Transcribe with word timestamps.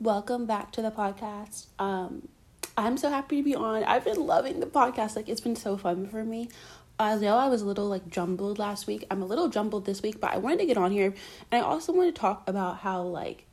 welcome 0.00 0.46
back 0.46 0.72
to 0.72 0.82
the 0.82 0.90
podcast. 0.90 1.66
Um, 1.78 2.28
I'm 2.76 2.96
so 2.96 3.08
happy 3.08 3.38
to 3.38 3.42
be 3.42 3.54
on. 3.54 3.84
I've 3.84 4.04
been 4.04 4.26
loving 4.26 4.60
the 4.60 4.66
podcast. 4.66 5.16
Like 5.16 5.28
it's 5.28 5.40
been 5.40 5.56
so 5.56 5.76
fun 5.76 6.06
for 6.06 6.24
me. 6.24 6.48
I 6.98 7.14
know 7.16 7.36
I 7.36 7.48
was 7.48 7.62
a 7.62 7.66
little 7.66 7.88
like 7.88 8.08
jumbled 8.08 8.58
last 8.58 8.86
week. 8.86 9.04
I'm 9.10 9.22
a 9.22 9.26
little 9.26 9.48
jumbled 9.48 9.86
this 9.86 10.02
week, 10.02 10.20
but 10.20 10.32
I 10.32 10.38
wanted 10.38 10.60
to 10.60 10.66
get 10.66 10.76
on 10.76 10.90
here 10.90 11.14
and 11.50 11.62
I 11.62 11.66
also 11.66 11.92
want 11.92 12.14
to 12.14 12.20
talk 12.20 12.48
about 12.48 12.78
how 12.78 13.02
like 13.02 13.44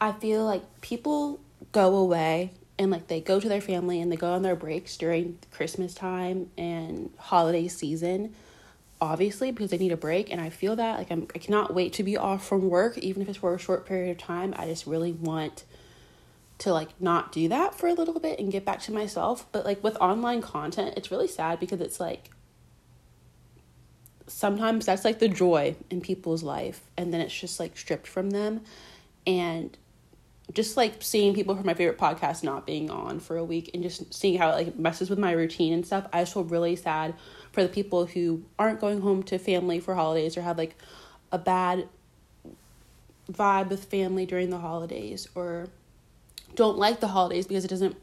I 0.00 0.12
feel 0.12 0.44
like 0.44 0.80
people 0.80 1.40
go 1.72 1.96
away 1.96 2.52
and 2.78 2.90
like 2.90 3.06
they 3.06 3.20
go 3.20 3.40
to 3.40 3.48
their 3.48 3.60
family 3.60 4.00
and 4.00 4.10
they 4.10 4.16
go 4.16 4.32
on 4.32 4.42
their 4.42 4.56
breaks 4.56 4.96
during 4.96 5.38
Christmas 5.52 5.94
time 5.94 6.50
and 6.58 7.10
holiday 7.18 7.68
season 7.68 8.34
obviously 9.04 9.52
because 9.52 9.72
I 9.72 9.76
need 9.76 9.92
a 9.92 9.96
break 9.96 10.32
and 10.32 10.40
I 10.40 10.48
feel 10.48 10.76
that 10.76 10.98
like 10.98 11.10
I'm 11.10 11.28
I 11.34 11.38
cannot 11.38 11.74
wait 11.74 11.92
to 11.94 12.02
be 12.02 12.16
off 12.16 12.46
from 12.46 12.70
work 12.70 12.96
even 12.98 13.22
if 13.22 13.28
it's 13.28 13.38
for 13.38 13.54
a 13.54 13.58
short 13.58 13.86
period 13.86 14.10
of 14.10 14.18
time. 14.18 14.54
I 14.56 14.66
just 14.66 14.86
really 14.86 15.12
want 15.12 15.64
to 16.58 16.72
like 16.72 16.88
not 17.00 17.30
do 17.30 17.48
that 17.48 17.74
for 17.74 17.86
a 17.86 17.92
little 17.92 18.18
bit 18.18 18.38
and 18.38 18.50
get 18.50 18.64
back 18.64 18.80
to 18.82 18.92
myself. 18.92 19.46
But 19.52 19.66
like 19.66 19.84
with 19.84 19.96
online 20.00 20.40
content, 20.40 20.94
it's 20.96 21.10
really 21.10 21.28
sad 21.28 21.60
because 21.60 21.80
it's 21.80 22.00
like 22.00 22.30
sometimes 24.26 24.86
that's 24.86 25.04
like 25.04 25.18
the 25.18 25.28
joy 25.28 25.76
in 25.90 26.00
people's 26.00 26.42
life 26.42 26.80
and 26.96 27.12
then 27.12 27.20
it's 27.20 27.38
just 27.38 27.60
like 27.60 27.76
stripped 27.76 28.06
from 28.06 28.30
them 28.30 28.62
and 29.26 29.76
just 30.52 30.76
like 30.76 31.02
seeing 31.02 31.34
people 31.34 31.54
from 31.54 31.66
my 31.66 31.74
favorite 31.74 31.98
podcast 31.98 32.42
not 32.42 32.66
being 32.66 32.90
on 32.90 33.20
for 33.20 33.36
a 33.36 33.44
week 33.44 33.70
and 33.74 33.82
just 33.82 34.12
seeing 34.14 34.38
how 34.38 34.50
it 34.50 34.52
like 34.52 34.78
messes 34.78 35.10
with 35.10 35.18
my 35.18 35.32
routine 35.32 35.72
and 35.72 35.86
stuff 35.86 36.06
i 36.12 36.20
just 36.22 36.32
feel 36.32 36.44
really 36.44 36.76
sad 36.76 37.14
for 37.54 37.62
the 37.62 37.68
people 37.68 38.06
who 38.06 38.42
aren't 38.58 38.80
going 38.80 39.00
home 39.00 39.22
to 39.22 39.38
family 39.38 39.78
for 39.78 39.94
holidays 39.94 40.36
or 40.36 40.42
have 40.42 40.58
like 40.58 40.76
a 41.30 41.38
bad 41.38 41.88
vibe 43.30 43.68
with 43.68 43.84
family 43.84 44.26
during 44.26 44.50
the 44.50 44.58
holidays 44.58 45.28
or 45.36 45.68
don't 46.56 46.76
like 46.76 46.98
the 46.98 47.08
holidays 47.08 47.46
because 47.46 47.64
it 47.64 47.68
doesn't 47.68 47.96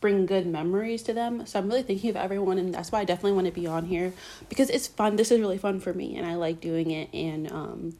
bring 0.00 0.26
good 0.26 0.48
memories 0.48 1.04
to 1.04 1.14
them. 1.14 1.46
So 1.46 1.60
I'm 1.60 1.68
really 1.68 1.84
thinking 1.84 2.10
of 2.10 2.16
everyone 2.16 2.58
and 2.58 2.74
that's 2.74 2.90
why 2.90 2.98
I 2.98 3.04
definitely 3.04 3.32
want 3.32 3.46
to 3.46 3.52
be 3.52 3.68
on 3.68 3.84
here 3.84 4.12
because 4.48 4.68
it's 4.68 4.88
fun. 4.88 5.14
This 5.14 5.30
is 5.30 5.38
really 5.38 5.58
fun 5.58 5.78
for 5.78 5.94
me 5.94 6.16
and 6.16 6.26
I 6.26 6.34
like 6.34 6.60
doing 6.60 6.90
it 6.90 7.08
and 7.14 7.50
um 7.52 7.96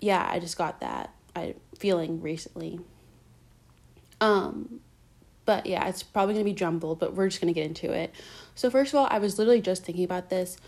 yeah, 0.00 0.26
I 0.30 0.38
just 0.38 0.56
got 0.56 0.80
that 0.80 1.12
I 1.36 1.56
feeling 1.78 2.22
recently. 2.22 2.80
Um 4.18 4.80
but 5.48 5.64
yeah, 5.64 5.88
it's 5.88 6.02
probably 6.02 6.34
to 6.34 6.44
be 6.44 6.52
jumbled, 6.52 6.98
but 6.98 7.14
we're 7.14 7.26
just 7.26 7.40
to 7.40 7.50
get 7.54 7.64
into 7.64 7.90
it. 7.90 8.14
So 8.54 8.68
first 8.68 8.92
of 8.92 8.98
all, 9.00 9.08
I 9.10 9.18
was 9.18 9.38
literally 9.38 9.62
just 9.62 9.82
thinking 9.82 10.04
about 10.04 10.28
this. 10.28 10.58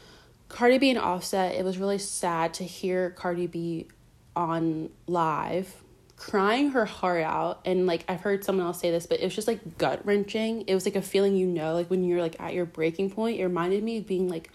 Cardi 0.49 0.79
B 0.79 0.89
and 0.89 0.99
Offset, 0.99 1.55
it 1.55 1.67
was 1.67 1.77
really 1.77 1.99
sad 1.99 2.55
to 2.55 2.65
hear 2.65 3.11
Cardi 3.11 3.47
B 3.47 3.89
on 4.35 4.89
live 5.07 5.83
crying 6.17 6.71
her 6.71 6.87
heart 6.87 7.23
out 7.23 7.61
and 7.67 7.87
like 7.87 8.07
I've 8.09 8.23
heard 8.23 8.43
someone 8.43 8.65
else 8.65 8.81
say 8.81 8.91
this, 8.91 9.05
but 9.05 9.21
it 9.21 9.25
was 9.25 9.35
just 9.35 9.47
like 9.47 9.77
gut 9.77 10.01
wrenching. 10.07 10.63
It 10.67 10.75
was 10.75 10.87
like 10.87 10.97
a 10.97 11.03
feeling 11.03 11.37
you 11.37 11.47
know, 11.47 11.75
like 11.75 11.91
when 11.91 12.03
you're 12.03 12.23
like 12.23 12.41
at 12.41 12.55
your 12.55 12.65
breaking 12.65 13.11
point. 13.11 13.39
It 13.39 13.43
reminded 13.43 13.85
me 13.85 13.99
of 13.99 14.07
being 14.07 14.31
like 14.31 14.51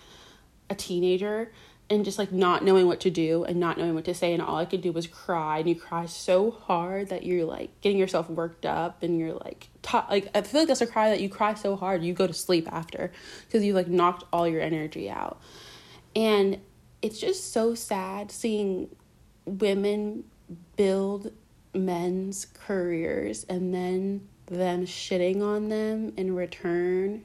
a 0.72 0.76
teenager 0.76 1.52
and 1.90 2.04
just 2.04 2.18
like 2.18 2.32
not 2.32 2.64
knowing 2.64 2.88
what 2.88 3.00
to 3.02 3.10
do 3.12 3.44
and 3.44 3.60
not 3.60 3.78
knowing 3.78 3.94
what 3.94 4.06
to 4.06 4.14
say 4.14 4.34
and 4.34 4.42
all 4.42 4.58
I 4.58 4.66
could 4.66 4.82
do 4.82 4.92
was 4.92 5.06
cry 5.06 5.60
and 5.60 5.70
you 5.70 5.76
cry 5.76 6.08
so 6.08 6.50
hard 6.50 7.10
that 7.10 7.24
you're 7.24 7.46
like 7.46 7.70
getting 7.82 8.00
yourself 8.00 8.30
worked 8.30 8.66
up 8.66 9.04
and 9.04 9.20
you're 9.20 9.34
like 9.34 9.70
like 10.10 10.30
I 10.34 10.42
feel 10.42 10.62
like 10.62 10.68
that's 10.68 10.82
a 10.82 10.88
cry 10.88 11.10
that 11.10 11.22
you 11.22 11.30
cry 11.30 11.54
so 11.54 11.76
hard 11.76 12.04
you 12.04 12.14
go 12.14 12.26
to 12.26 12.34
sleep 12.34 12.68
after 12.72 13.12
because 13.46 13.64
you 13.64 13.74
like 13.74 13.88
knocked 13.88 14.24
all 14.34 14.48
your 14.48 14.62
energy 14.62 15.10
out. 15.10 15.40
And 16.16 16.60
it's 17.02 17.20
just 17.20 17.54
so 17.54 17.76
sad 17.76 18.32
seeing 18.32 18.90
women 19.46 20.24
build 20.76 21.32
men's 21.74 22.48
careers 22.54 23.46
and 23.48 23.74
then 23.74 24.28
them 24.48 24.86
shitting 24.86 25.42
on 25.42 25.70
them 25.70 26.14
in 26.18 26.34
return. 26.36 27.24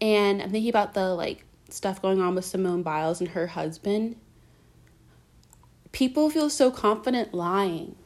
And 0.00 0.42
I'm 0.42 0.50
thinking 0.50 0.70
about 0.70 0.94
the 0.94 1.14
like 1.14 1.44
stuff 1.68 2.00
going 2.00 2.20
on 2.20 2.34
with 2.34 2.44
Simone 2.44 2.82
Biles 2.82 3.20
and 3.20 3.30
her 3.30 3.48
husband. 3.48 4.16
People 5.92 6.30
feel 6.30 6.50
so 6.50 6.70
confident 6.70 7.34
lying. 7.34 7.96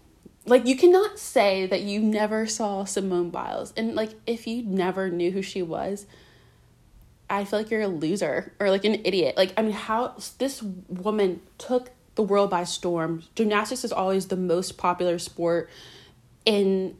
Like 0.46 0.66
you 0.66 0.76
cannot 0.76 1.18
say 1.18 1.66
that 1.66 1.82
you 1.82 2.00
never 2.00 2.46
saw 2.46 2.84
Simone 2.84 3.30
Biles 3.30 3.72
and 3.76 3.94
like 3.94 4.14
if 4.26 4.46
you 4.46 4.62
never 4.62 5.10
knew 5.10 5.30
who 5.30 5.42
she 5.42 5.62
was, 5.62 6.06
I 7.28 7.44
feel 7.44 7.60
like 7.60 7.70
you're 7.70 7.82
a 7.82 7.88
loser 7.88 8.52
or 8.58 8.70
like 8.70 8.84
an 8.84 9.02
idiot. 9.04 9.36
Like 9.36 9.52
I 9.56 9.62
mean 9.62 9.72
how 9.72 10.16
this 10.38 10.62
woman 10.62 11.40
took 11.58 11.90
the 12.14 12.22
world 12.22 12.50
by 12.50 12.64
storm. 12.64 13.22
Gymnastics 13.34 13.84
is 13.84 13.92
always 13.92 14.26
the 14.26 14.36
most 14.36 14.78
popular 14.78 15.18
sport 15.18 15.70
in 16.44 16.96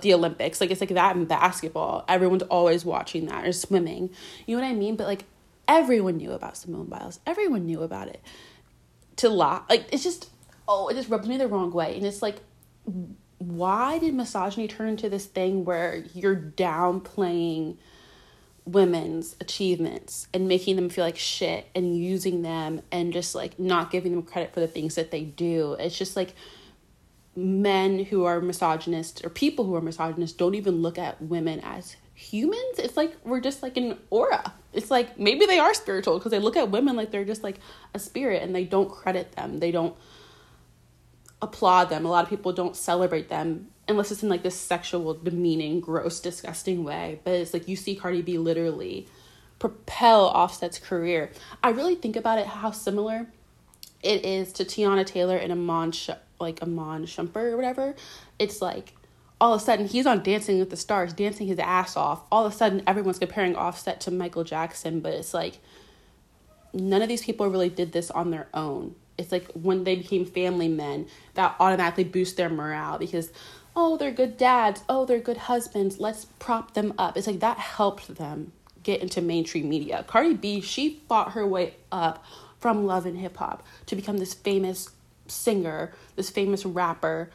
the 0.00 0.14
Olympics. 0.14 0.60
Like 0.60 0.70
it's 0.70 0.80
like 0.80 0.90
that 0.90 1.16
in 1.16 1.24
basketball. 1.24 2.04
Everyone's 2.08 2.42
always 2.44 2.84
watching 2.84 3.26
that 3.26 3.46
or 3.46 3.52
swimming. 3.52 4.10
You 4.46 4.56
know 4.56 4.62
what 4.62 4.68
I 4.68 4.74
mean? 4.74 4.96
But 4.96 5.06
like 5.06 5.24
everyone 5.68 6.16
knew 6.16 6.32
about 6.32 6.56
Simone 6.56 6.86
Biles. 6.86 7.20
Everyone 7.26 7.66
knew 7.66 7.82
about 7.82 8.08
it. 8.08 8.20
To 9.16 9.28
lie, 9.28 9.62
like 9.68 9.86
it's 9.92 10.02
just 10.02 10.30
oh, 10.66 10.88
it 10.88 10.94
just 10.94 11.08
rubs 11.08 11.28
me 11.28 11.36
the 11.36 11.48
wrong 11.48 11.70
way. 11.72 11.96
And 11.96 12.06
it's 12.06 12.22
like 12.22 12.40
why 13.38 13.98
did 13.98 14.14
misogyny 14.14 14.66
turn 14.66 14.88
into 14.88 15.08
this 15.08 15.26
thing 15.26 15.64
where 15.64 16.04
you're 16.12 16.36
downplaying 16.36 17.76
women's 18.64 19.36
achievements 19.40 20.28
and 20.34 20.46
making 20.46 20.76
them 20.76 20.88
feel 20.88 21.04
like 21.04 21.16
shit 21.16 21.66
and 21.74 21.96
using 21.96 22.42
them 22.42 22.82
and 22.92 23.12
just 23.12 23.34
like 23.34 23.58
not 23.58 23.90
giving 23.90 24.12
them 24.12 24.22
credit 24.22 24.52
for 24.52 24.60
the 24.60 24.66
things 24.66 24.96
that 24.96 25.10
they 25.10 25.22
do. 25.22 25.74
It's 25.78 25.96
just 25.96 26.16
like 26.16 26.34
men 27.38 28.04
who 28.04 28.24
are 28.24 28.40
misogynist 28.40 29.24
or 29.24 29.30
people 29.30 29.64
who 29.64 29.74
are 29.74 29.80
misogynist 29.80 30.38
don't 30.38 30.54
even 30.54 30.82
look 30.82 30.98
at 30.98 31.22
women 31.22 31.60
as 31.60 31.96
humans. 32.14 32.78
It's 32.78 32.96
like 32.96 33.16
we're 33.24 33.40
just 33.40 33.62
like 33.62 33.76
an 33.76 33.96
aura. 34.10 34.52
It's 34.72 34.90
like 34.90 35.18
maybe 35.18 35.46
they 35.46 35.58
are 35.58 35.72
spiritual 35.72 36.18
because 36.18 36.32
they 36.32 36.40
look 36.40 36.56
at 36.56 36.70
women 36.70 36.96
like 36.96 37.10
they're 37.10 37.24
just 37.24 37.44
like 37.44 37.60
a 37.94 37.98
spirit 37.98 38.42
and 38.42 38.54
they 38.54 38.64
don't 38.64 38.90
credit 38.90 39.32
them. 39.32 39.60
They 39.60 39.70
don't 39.70 39.94
applaud 41.40 41.90
them. 41.90 42.04
A 42.04 42.08
lot 42.08 42.24
of 42.24 42.30
people 42.30 42.52
don't 42.52 42.74
celebrate 42.74 43.28
them 43.28 43.68
unless 43.86 44.10
it's 44.10 44.22
in 44.22 44.28
like 44.28 44.42
this 44.42 44.56
sexual, 44.56 45.14
demeaning, 45.14 45.80
gross, 45.80 46.18
disgusting 46.18 46.82
way. 46.82 47.20
But 47.22 47.34
it's 47.34 47.54
like 47.54 47.68
you 47.68 47.76
see 47.76 47.94
Cardi 47.94 48.22
B 48.22 48.36
literally 48.36 49.06
propel 49.60 50.26
Offset's 50.26 50.78
career. 50.78 51.30
I 51.62 51.70
really 51.70 51.94
think 51.94 52.16
about 52.16 52.38
it 52.38 52.46
how 52.46 52.72
similar 52.72 53.28
it 54.02 54.24
is 54.24 54.52
to 54.54 54.64
Teyana 54.64 55.06
Taylor 55.06 55.36
and 55.36 55.52
Iman 55.52 55.92
Sh- 55.92 56.10
like 56.40 56.62
Amon 56.62 57.04
Shumpert 57.04 57.52
or 57.52 57.56
whatever. 57.56 57.94
It's 58.38 58.60
like 58.62 58.94
all 59.40 59.54
of 59.54 59.60
a 59.60 59.64
sudden 59.64 59.86
he's 59.86 60.06
on 60.06 60.22
Dancing 60.22 60.58
with 60.58 60.70
the 60.70 60.76
Stars, 60.76 61.12
dancing 61.12 61.46
his 61.46 61.58
ass 61.58 61.96
off. 61.96 62.22
All 62.30 62.46
of 62.46 62.52
a 62.52 62.56
sudden 62.56 62.82
everyone's 62.86 63.18
comparing 63.18 63.56
Offset 63.56 64.00
to 64.02 64.10
Michael 64.10 64.44
Jackson, 64.44 65.00
but 65.00 65.12
it's 65.14 65.34
like 65.34 65.58
none 66.72 67.02
of 67.02 67.08
these 67.08 67.24
people 67.24 67.48
really 67.48 67.70
did 67.70 67.92
this 67.92 68.10
on 68.10 68.30
their 68.30 68.48
own. 68.54 68.94
It's 69.16 69.32
like 69.32 69.50
when 69.52 69.84
they 69.84 69.96
became 69.96 70.24
family 70.24 70.68
men, 70.68 71.08
that 71.34 71.56
automatically 71.58 72.04
boosts 72.04 72.36
their 72.36 72.48
morale 72.48 72.98
because 72.98 73.30
oh, 73.74 73.96
they're 73.96 74.10
good 74.10 74.36
dads, 74.36 74.82
oh, 74.88 75.06
they're 75.06 75.20
good 75.20 75.36
husbands, 75.36 76.00
let's 76.00 76.24
prop 76.40 76.74
them 76.74 76.92
up. 76.98 77.16
It's 77.16 77.28
like 77.28 77.40
that 77.40 77.58
helped 77.58 78.16
them 78.16 78.52
get 78.82 79.00
into 79.00 79.20
mainstream 79.20 79.68
media. 79.68 80.04
Cardi 80.08 80.34
B, 80.34 80.60
she 80.60 81.00
fought 81.08 81.32
her 81.32 81.46
way 81.46 81.74
up 81.92 82.24
from 82.58 82.86
love 82.86 83.06
and 83.06 83.16
hip 83.16 83.36
hop 83.36 83.62
to 83.86 83.94
become 83.94 84.18
this 84.18 84.34
famous 84.34 84.90
singer, 85.30 85.92
this 86.16 86.30
famous 86.30 86.64
rapper, 86.64 87.30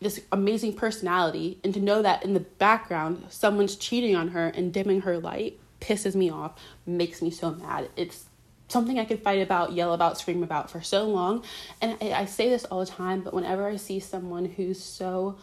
this 0.00 0.20
amazing 0.32 0.74
personality, 0.74 1.58
and 1.64 1.72
to 1.74 1.80
know 1.80 2.02
that 2.02 2.22
in 2.24 2.34
the 2.34 2.40
background 2.40 3.26
someone's 3.30 3.76
cheating 3.76 4.14
on 4.14 4.28
her 4.28 4.48
and 4.48 4.72
dimming 4.72 5.02
her 5.02 5.18
light 5.18 5.58
pisses 5.80 6.14
me 6.14 6.30
off, 6.30 6.60
makes 6.86 7.22
me 7.22 7.30
so 7.30 7.52
mad. 7.52 7.88
It's 7.96 8.26
something 8.68 8.98
I 8.98 9.04
could 9.04 9.22
fight 9.22 9.40
about, 9.42 9.72
yell 9.72 9.92
about, 9.92 10.18
scream 10.18 10.42
about 10.42 10.70
for 10.70 10.82
so 10.82 11.04
long. 11.04 11.44
And 11.80 11.96
I, 12.00 12.12
I 12.12 12.24
say 12.24 12.48
this 12.48 12.64
all 12.64 12.80
the 12.80 12.86
time, 12.86 13.20
but 13.20 13.32
whenever 13.32 13.66
I 13.66 13.76
see 13.76 14.00
someone 14.00 14.44
who's 14.44 14.82
so 14.82 15.38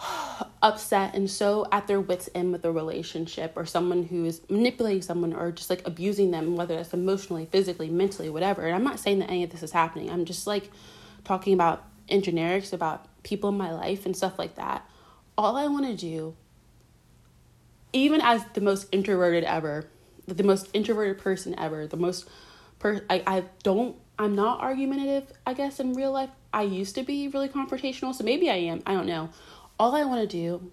upset 0.62 1.14
and 1.14 1.30
so 1.30 1.66
at 1.72 1.86
their 1.86 2.00
wits 2.00 2.28
end 2.34 2.52
with 2.52 2.64
a 2.64 2.72
relationship 2.72 3.52
or 3.56 3.64
someone 3.64 4.04
who 4.04 4.24
is 4.24 4.40
manipulating 4.48 5.02
someone 5.02 5.32
or 5.32 5.50
just 5.52 5.70
like 5.70 5.86
abusing 5.86 6.30
them 6.30 6.56
whether 6.56 6.76
that's 6.76 6.92
emotionally 6.92 7.46
physically 7.46 7.88
mentally 7.88 8.30
whatever. 8.30 8.62
And 8.66 8.74
i'm 8.74 8.84
not 8.84 9.00
saying 9.00 9.20
that 9.20 9.30
any 9.30 9.44
of 9.44 9.50
this 9.50 9.62
is 9.62 9.72
happening. 9.72 10.10
I'm 10.10 10.24
just 10.24 10.46
like 10.46 10.70
talking 11.24 11.54
about 11.54 11.84
in 12.06 12.22
generics 12.22 12.72
about 12.72 13.06
people 13.22 13.50
in 13.50 13.56
my 13.56 13.72
life 13.72 14.06
and 14.06 14.16
stuff 14.16 14.38
like 14.38 14.54
that. 14.56 14.88
All 15.36 15.56
i 15.56 15.66
want 15.66 15.86
to 15.86 15.96
do 15.96 16.34
even 17.92 18.20
as 18.20 18.44
the 18.54 18.60
most 18.60 18.86
introverted 18.92 19.44
ever 19.44 19.86
the 20.26 20.42
most 20.42 20.68
introverted 20.74 21.18
person 21.18 21.54
ever 21.58 21.86
the 21.86 21.96
most 21.96 22.28
per 22.78 23.02
I, 23.08 23.22
I 23.26 23.44
don't 23.62 23.96
i'm 24.18 24.34
not 24.34 24.60
argumentative 24.60 25.32
i 25.46 25.54
guess 25.54 25.80
in 25.80 25.94
real 25.94 26.12
life. 26.12 26.30
I 26.52 26.62
used 26.62 26.94
to 26.94 27.02
be 27.02 27.28
really 27.28 27.48
confrontational 27.48 28.14
so 28.14 28.24
maybe 28.24 28.50
i 28.50 28.54
am. 28.54 28.82
I 28.86 28.94
don't 28.94 29.06
know 29.06 29.30
all 29.78 29.94
I 29.94 30.04
want 30.04 30.20
to 30.20 30.26
do 30.26 30.70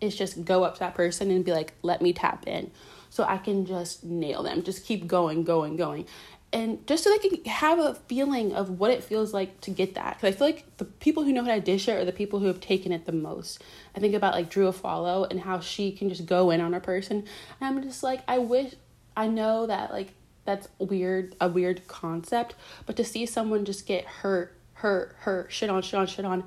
is 0.00 0.16
just 0.16 0.44
go 0.44 0.64
up 0.64 0.74
to 0.74 0.80
that 0.80 0.94
person 0.94 1.30
and 1.30 1.44
be 1.44 1.52
like, 1.52 1.74
let 1.82 2.02
me 2.02 2.12
tap 2.12 2.46
in. 2.46 2.70
So 3.10 3.24
I 3.24 3.38
can 3.38 3.66
just 3.66 4.04
nail 4.04 4.42
them, 4.42 4.62
just 4.62 4.84
keep 4.84 5.06
going, 5.06 5.44
going, 5.44 5.76
going. 5.76 6.06
and 6.52 6.86
just 6.86 7.02
so 7.02 7.10
they 7.10 7.28
can 7.28 7.44
have 7.46 7.78
a 7.78 7.94
feeling 7.94 8.52
of 8.52 8.78
what 8.78 8.90
it 8.90 9.02
feels 9.02 9.32
like 9.32 9.60
to 9.62 9.70
get 9.70 9.94
that. 9.94 10.16
Because 10.16 10.34
I 10.34 10.38
feel 10.38 10.46
like 10.46 10.76
the 10.76 10.84
people 10.84 11.22
who 11.22 11.32
know 11.32 11.44
how 11.44 11.54
to 11.54 11.60
dish 11.60 11.88
it 11.88 11.92
are 11.92 12.04
the 12.04 12.12
people 12.12 12.40
who 12.40 12.46
have 12.46 12.60
taken 12.60 12.92
it 12.92 13.06
the 13.06 13.12
most. 13.12 13.62
I 13.96 14.00
think 14.00 14.14
about 14.14 14.34
like 14.34 14.50
Drew 14.50 14.70
Afualo 14.70 15.28
and 15.30 15.40
how 15.40 15.60
she 15.60 15.92
can 15.92 16.08
just 16.08 16.26
go 16.26 16.50
in 16.50 16.60
on 16.60 16.74
a 16.74 16.80
person. 16.80 17.18
And 17.18 17.78
I'm 17.78 17.82
just 17.82 18.02
like, 18.02 18.20
I 18.28 18.38
wish, 18.38 18.74
I 19.16 19.28
know 19.28 19.66
that 19.66 19.92
like 19.92 20.12
that's 20.44 20.68
weird, 20.78 21.36
a 21.40 21.48
weird 21.48 21.86
concept, 21.88 22.54
but 22.84 22.96
to 22.96 23.04
see 23.04 23.24
someone 23.24 23.64
just 23.64 23.86
get 23.86 24.04
hurt, 24.04 24.54
hurt, 24.74 25.16
hurt, 25.20 25.52
shit 25.52 25.70
on, 25.70 25.80
shit 25.82 25.94
on, 25.94 26.06
shit 26.06 26.24
on, 26.24 26.44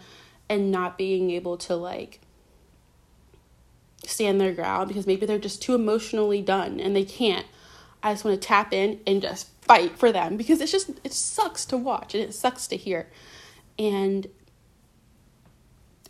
and 0.49 0.71
not 0.71 0.97
being 0.97 1.31
able 1.31 1.57
to 1.57 1.75
like 1.75 2.19
stand 4.05 4.39
their 4.39 4.53
ground 4.53 4.87
because 4.87 5.07
maybe 5.07 5.25
they're 5.25 5.39
just 5.39 5.61
too 5.61 5.75
emotionally 5.75 6.41
done 6.41 6.79
and 6.79 6.95
they 6.95 7.05
can't. 7.05 7.45
I 8.03 8.13
just 8.13 8.23
want 8.23 8.39
to 8.39 8.47
tap 8.47 8.71
in 8.71 8.99
and 9.07 9.21
just 9.21 9.49
fight 9.61 9.97
for 9.97 10.11
them 10.11 10.37
because 10.37 10.61
it's 10.61 10.71
just 10.71 10.91
it 11.03 11.13
sucks 11.13 11.65
to 11.65 11.77
watch 11.77 12.13
and 12.13 12.23
it 12.23 12.33
sucks 12.33 12.67
to 12.67 12.77
hear. 12.77 13.09
And 13.79 14.27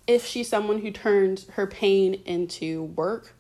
if 0.08 0.26
she's 0.26 0.50
someone 0.50 0.80
who 0.80 0.92
turns 0.92 1.48
her 1.52 1.66
pain 1.66 2.22
into 2.26 2.84
work, 2.84 3.34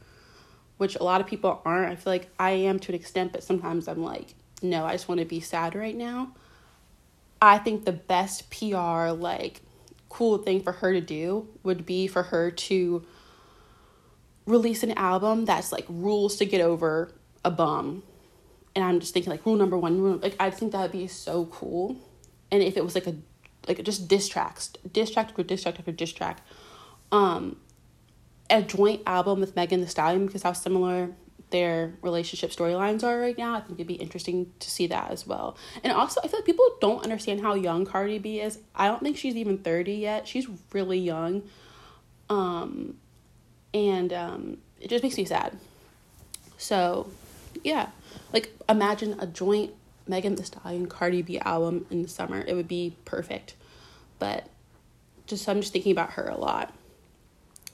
which 0.78 0.96
a 0.96 1.04
lot 1.04 1.22
of 1.22 1.28
people 1.28 1.62
aren't, 1.66 1.92
I 1.92 1.96
feel 1.96 2.14
like 2.14 2.30
I 2.40 2.52
am 2.52 2.80
to 2.80 2.92
an 2.92 2.96
extent, 2.96 3.34
but 3.34 3.44
sometimes 3.44 3.88
I'm 3.88 4.04
like, 4.04 4.34
no, 4.62 4.86
I 4.86 4.94
just 4.94 5.08
want 5.08 5.20
to 5.20 5.26
be 5.26 5.40
sad 5.40 5.76
right 5.76 5.96
now. 5.96 6.34
I 7.42 7.58
think 7.60 7.86
the 7.86 7.92
best 7.92 8.50
PR, 8.50 9.10
like, 9.10 9.62
cool 10.16 10.38
thing 10.38 10.62
for 10.62 10.72
her 10.72 10.94
to 10.94 11.02
do 11.02 11.46
would 11.64 11.86
be 11.86 12.08
for 12.08 12.24
her 12.24 12.50
to 12.50 13.06
release 14.46 14.82
an 14.82 14.94
album 14.94 15.44
that's 15.44 15.74
like 15.74 15.86
rules 15.90 16.38
to 16.38 16.46
get 16.46 16.62
over 16.62 17.12
a 17.44 17.52
bum. 17.52 18.02
And 18.74 18.86
I'm 18.86 19.02
just 19.02 19.14
thinking 19.14 19.30
like 19.30 19.46
rule 19.46 19.58
number 19.58 19.78
one, 19.78 20.00
rule, 20.00 20.18
like 20.18 20.38
I 20.40 20.52
think 20.52 20.72
that 20.72 20.80
would 20.80 20.94
be 20.94 21.08
so 21.08 21.48
cool. 21.48 21.98
And 22.50 22.64
if 22.64 22.78
it 22.78 22.84
was 22.86 22.96
like 22.96 23.08
a 23.08 23.16
like 23.68 23.84
just 23.84 24.08
diss 24.08 24.30
tracks, 24.30 24.72
diss 24.90 25.12
track 25.12 25.32
after 25.32 25.44
diss 25.44 25.64
track 25.64 25.80
after 25.80 25.92
diss 25.92 26.14
track, 26.14 26.38
um, 27.12 27.58
a 28.50 28.62
joint 28.62 29.02
album 29.06 29.42
with 29.42 29.54
Megan 29.58 29.82
Thee 29.82 29.88
Stallion 29.88 30.28
because 30.28 30.44
how 30.44 30.54
similar 30.54 31.10
their 31.52 31.94
relationship 32.02 32.52
storylines 32.52 33.04
are 33.04 33.20
right 33.20 33.38
now. 33.38 33.56
I 33.56 33.62
think 33.62 33.74
it'd 33.74 33.88
be 33.88 33.96
interesting 33.96 34.52
to 34.60 34.70
see 34.70 34.88
that 34.88 35.12
as 35.12 35.28
well. 35.28 35.58
And 35.84 35.94
also, 35.94 36.22
I 36.24 36.28
feel 36.28 36.40
like 36.40 36.46
people 36.46 36.68
don't 36.82 37.04
understand 37.04 37.42
how 37.42 37.54
young 37.54 37.86
Cardi 37.86 38.18
B 38.20 38.40
is. 38.40 38.60
I 38.76 38.88
don't 38.88 39.02
think 39.02 39.18
she's 39.18 39.36
even 39.36 39.58
thirty 39.60 39.94
yet. 39.94 40.28
She's 40.28 40.48
really 40.74 41.00
young, 41.00 41.44
um, 42.30 42.98
and 43.74 44.12
um, 44.12 44.58
it 44.82 44.90
just 44.90 45.04
makes 45.04 45.18
me 45.18 45.26
sad. 45.26 45.58
So, 46.58 47.10
yeah. 47.64 47.90
Like 48.34 48.54
imagine 48.68 49.18
a 49.20 49.28
joint 49.28 49.72
Megan 50.08 50.36
Thee 50.36 50.44
Stallion 50.44 50.88
Cardi 50.88 51.22
B 51.22 51.40
album 51.40 51.86
in 51.90 52.02
the 52.02 52.08
summer. 52.08 52.44
It 52.46 52.56
would 52.56 52.68
be 52.68 52.96
perfect. 53.06 53.56
But 54.20 54.48
just 55.28 55.48
I'm 55.48 55.62
just 55.62 55.74
thinking 55.74 55.92
about 55.92 56.12
her 56.12 56.28
a 56.28 56.38
lot. 56.38 56.74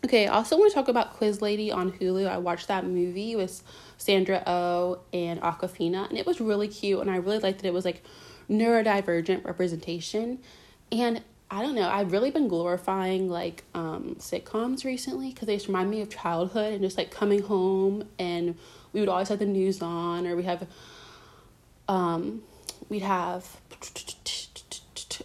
Okay, 0.04 0.26
I 0.26 0.34
also 0.34 0.58
want 0.58 0.72
to 0.72 0.76
talk 0.76 0.88
about 0.88 1.14
Quiz 1.14 1.42
Lady 1.44 1.72
on 1.72 1.92
Hulu. 1.92 2.28
I 2.28 2.40
watched 2.40 2.68
that 2.70 2.86
movie 2.86 3.36
with 3.36 3.62
Sandra 3.98 4.42
O 4.48 4.54
oh 4.54 5.00
and 5.14 5.40
Awkwafina, 5.42 6.10
and 6.10 6.18
it 6.18 6.26
was 6.26 6.42
really 6.42 6.68
cute. 6.68 7.00
And 7.00 7.12
I 7.12 7.18
really 7.18 7.38
liked 7.38 7.62
that 7.62 7.68
it 7.68 7.74
was 7.74 7.86
like 7.86 8.04
neurodivergent 8.50 9.46
representation. 9.46 10.40
And 10.92 11.22
I 11.52 11.62
don't 11.62 11.76
know, 11.76 11.88
I've 11.88 12.14
really 12.14 12.32
been 12.32 12.48
glorifying 12.48 13.30
like 13.30 13.64
um, 13.76 14.16
sitcoms 14.18 14.86
recently 14.86 15.32
because 15.32 15.48
they 15.48 15.56
just 15.56 15.68
remind 15.68 15.92
me 15.92 16.02
of 16.02 16.10
childhood 16.10 16.74
and 16.74 16.82
just 16.82 16.98
like 16.98 17.12
coming 17.12 17.42
home 17.42 18.08
and 18.18 18.58
we 18.94 19.02
would 19.02 19.10
always 19.10 19.28
have 19.28 19.40
the 19.40 19.46
news 19.46 19.82
on 19.82 20.26
or 20.26 20.38
we 20.38 20.44
have 20.44 20.66
um 21.90 22.42
we'd 22.88 23.02
have 23.02 23.60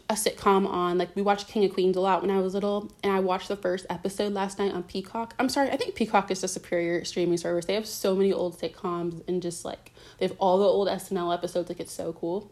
a 0.08 0.14
sitcom 0.14 0.68
on 0.68 0.98
like 0.98 1.14
we 1.16 1.22
watched 1.22 1.48
king 1.48 1.64
of 1.64 1.72
queens 1.72 1.96
a 1.96 2.00
lot 2.00 2.22
when 2.22 2.30
i 2.30 2.38
was 2.38 2.54
little 2.54 2.92
and 3.02 3.12
i 3.12 3.20
watched 3.20 3.48
the 3.48 3.56
first 3.56 3.86
episode 3.90 4.32
last 4.32 4.58
night 4.58 4.72
on 4.72 4.82
peacock. 4.82 5.34
I'm 5.38 5.48
sorry 5.48 5.70
i 5.70 5.76
think 5.76 5.94
peacock 5.94 6.30
is 6.30 6.42
a 6.44 6.48
superior 6.48 7.04
streaming 7.04 7.38
service. 7.38 7.66
They 7.66 7.74
have 7.74 7.86
so 7.86 8.14
many 8.14 8.32
old 8.32 8.58
sitcoms 8.58 9.26
and 9.28 9.42
just 9.42 9.64
like 9.64 9.92
they 10.18 10.26
have 10.26 10.36
all 10.38 10.58
the 10.58 10.64
old 10.64 10.88
snl 10.88 11.32
episodes 11.34 11.68
like 11.68 11.80
it's 11.80 11.92
so 11.92 12.12
cool. 12.12 12.50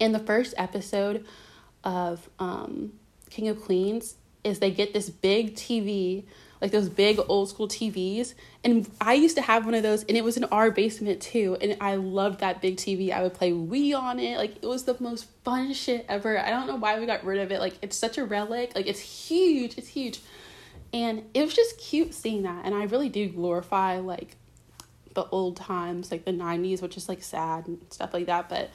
And 0.00 0.14
the 0.14 0.18
first 0.20 0.54
episode 0.56 1.24
of 1.84 2.28
um 2.38 2.92
king 3.30 3.48
of 3.48 3.60
queens 3.60 4.16
is 4.44 4.58
they 4.58 4.70
get 4.70 4.92
this 4.92 5.10
big 5.10 5.54
tv 5.54 6.24
like 6.60 6.70
those 6.70 6.88
big 6.88 7.20
old 7.28 7.48
school 7.48 7.68
TVs. 7.68 8.34
And 8.64 8.88
I 9.00 9.14
used 9.14 9.36
to 9.36 9.42
have 9.42 9.64
one 9.64 9.74
of 9.74 9.82
those, 9.82 10.04
and 10.04 10.16
it 10.16 10.24
was 10.24 10.36
in 10.36 10.44
our 10.44 10.70
basement 10.70 11.22
too. 11.22 11.56
And 11.60 11.76
I 11.80 11.96
loved 11.96 12.40
that 12.40 12.60
big 12.60 12.76
TV. 12.76 13.12
I 13.12 13.22
would 13.22 13.34
play 13.34 13.52
Wii 13.52 13.98
on 13.98 14.18
it. 14.18 14.38
Like 14.38 14.56
it 14.56 14.66
was 14.66 14.84
the 14.84 14.96
most 15.00 15.26
fun 15.44 15.72
shit 15.72 16.04
ever. 16.08 16.38
I 16.38 16.50
don't 16.50 16.66
know 16.66 16.76
why 16.76 16.98
we 16.98 17.06
got 17.06 17.24
rid 17.24 17.40
of 17.40 17.52
it. 17.52 17.60
Like 17.60 17.78
it's 17.82 17.96
such 17.96 18.18
a 18.18 18.24
relic. 18.24 18.74
Like 18.74 18.86
it's 18.86 19.00
huge. 19.00 19.78
It's 19.78 19.88
huge. 19.88 20.20
And 20.92 21.24
it 21.34 21.42
was 21.42 21.54
just 21.54 21.78
cute 21.78 22.14
seeing 22.14 22.42
that. 22.42 22.64
And 22.64 22.74
I 22.74 22.84
really 22.84 23.08
do 23.08 23.28
glorify 23.28 23.98
like 23.98 24.36
the 25.14 25.24
old 25.26 25.56
times, 25.56 26.10
like 26.10 26.24
the 26.24 26.32
90s, 26.32 26.82
which 26.82 26.96
is 26.96 27.08
like 27.08 27.22
sad 27.22 27.66
and 27.66 27.80
stuff 27.90 28.14
like 28.14 28.26
that. 28.26 28.48
But 28.48 28.70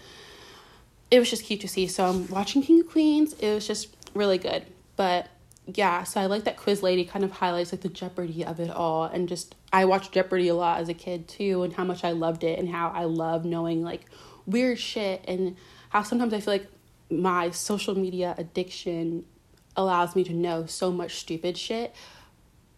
it 1.09 1.19
was 1.19 1.30
just 1.30 1.44
cute 1.44 1.62
to 1.62 1.68
see. 1.68 1.88
So 1.88 2.06
I'm 2.06 2.27
watching 2.27 2.62
King 2.62 2.81
of 2.81 2.89
Queens. 2.89 3.33
It 3.33 3.53
was 3.53 3.68
just 3.68 3.95
really 4.13 4.38
good. 4.38 4.65
But 4.95 5.27
yeah, 5.65 6.04
so 6.04 6.19
I 6.19 6.25
like 6.25 6.44
that 6.44 6.57
Quiz 6.57 6.83
Lady 6.83 7.06
kind 7.06 7.24
of 7.24 7.31
highlights 7.31 7.71
like 7.71 7.81
the 7.81 7.89
jeopardy 7.89 8.44
of 8.44 8.60
it 8.60 8.69
all 8.69 9.06
and 9.06 9.30
just 9.30 9.56
I 9.71 9.86
watched 9.86 10.12
Jeopardy 10.12 10.50
a 10.50 10.56
lot 10.56 10.81
as 10.81 10.89
a 10.89 10.94
kid 10.94 11.27
too 11.27 11.63
and 11.63 11.74
how 11.74 11.83
much 11.83 12.04
I 12.04 12.12
loved 12.12 12.44
it 12.44 12.60
and 12.60 12.69
how 12.69 12.89
I 12.89 13.06
love 13.06 13.45
knowing 13.45 13.81
like 13.81 14.06
weird 14.45 14.77
shit 14.77 15.24
and 15.27 15.56
how 15.89 16.04
sometimes 16.04 16.33
I 16.33 16.42
feel 16.42 16.54
like 16.54 16.68
my 17.10 17.50
social 17.51 17.95
media 17.95 18.36
addiction 18.38 19.25
allows 19.77 20.15
me 20.15 20.24
to 20.25 20.33
know 20.33 20.65
so 20.65 20.92
much 20.92 21.15
stupid 21.15 21.57
shit. 21.57 21.95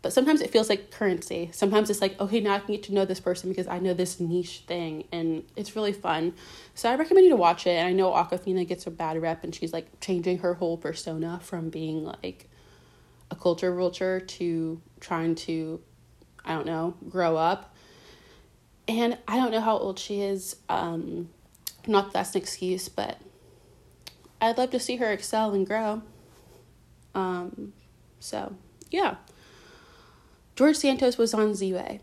But 0.02 0.14
sometimes 0.14 0.42
it 0.42 0.52
feels 0.52 0.70
like 0.70 0.92
currency. 0.92 1.50
Sometimes 1.52 1.90
it's 1.90 2.00
like, 2.00 2.20
okay, 2.22 2.40
now 2.40 2.54
I 2.54 2.60
can 2.60 2.76
get 2.76 2.84
to 2.84 2.94
know 2.94 3.06
this 3.06 3.20
person 3.20 3.50
because 3.50 3.68
I 3.68 3.80
know 3.80 3.96
this 3.96 4.20
niche 4.20 4.64
thing 4.68 5.06
and 5.12 5.44
it's 5.56 5.76
really 5.76 5.94
fun. 5.94 6.36
So 6.76 6.92
I 6.92 6.96
recommend 6.96 7.26
you 7.26 7.32
to 7.32 7.36
watch 7.36 7.66
it. 7.66 7.72
And 7.72 7.88
I 7.88 7.92
know 7.92 8.12
Awkwafina 8.12 8.68
gets 8.68 8.86
a 8.86 8.92
bad 8.92 9.20
rep 9.20 9.44
and 9.44 9.56
she's 9.56 9.74
like 9.74 10.00
changing 10.02 10.40
her 10.40 10.54
whole 10.54 10.78
persona 10.78 11.40
from 11.42 11.70
being 11.72 12.04
like 12.04 12.48
a 13.32 13.36
culture 13.36 13.74
vulture 13.74 14.20
to 14.20 14.82
trying 15.00 15.36
to, 15.36 15.82
I 16.44 16.54
don't 16.54 16.66
know, 16.66 16.96
grow 17.10 17.36
up. 17.38 17.76
And 18.88 19.18
I 19.28 19.38
don't 19.38 19.52
know 19.52 19.62
how 19.62 19.78
old 19.78 19.98
she 19.98 20.22
is. 20.22 20.58
Um, 20.70 21.30
not 21.88 22.06
that 22.06 22.14
that's 22.14 22.36
an 22.36 22.42
excuse, 22.42 22.88
but 22.90 23.18
I'd 24.42 24.58
love 24.58 24.72
to 24.72 24.80
see 24.80 24.98
her 24.98 25.12
excel 25.12 25.54
and 25.54 25.66
grow. 25.66 26.02
Um, 27.16 27.74
so, 28.20 28.56
yeah. 28.92 29.16
George 30.56 30.76
Santos 30.76 31.18
was 31.18 31.34
on 31.34 31.52
Zíwe. 31.52 32.00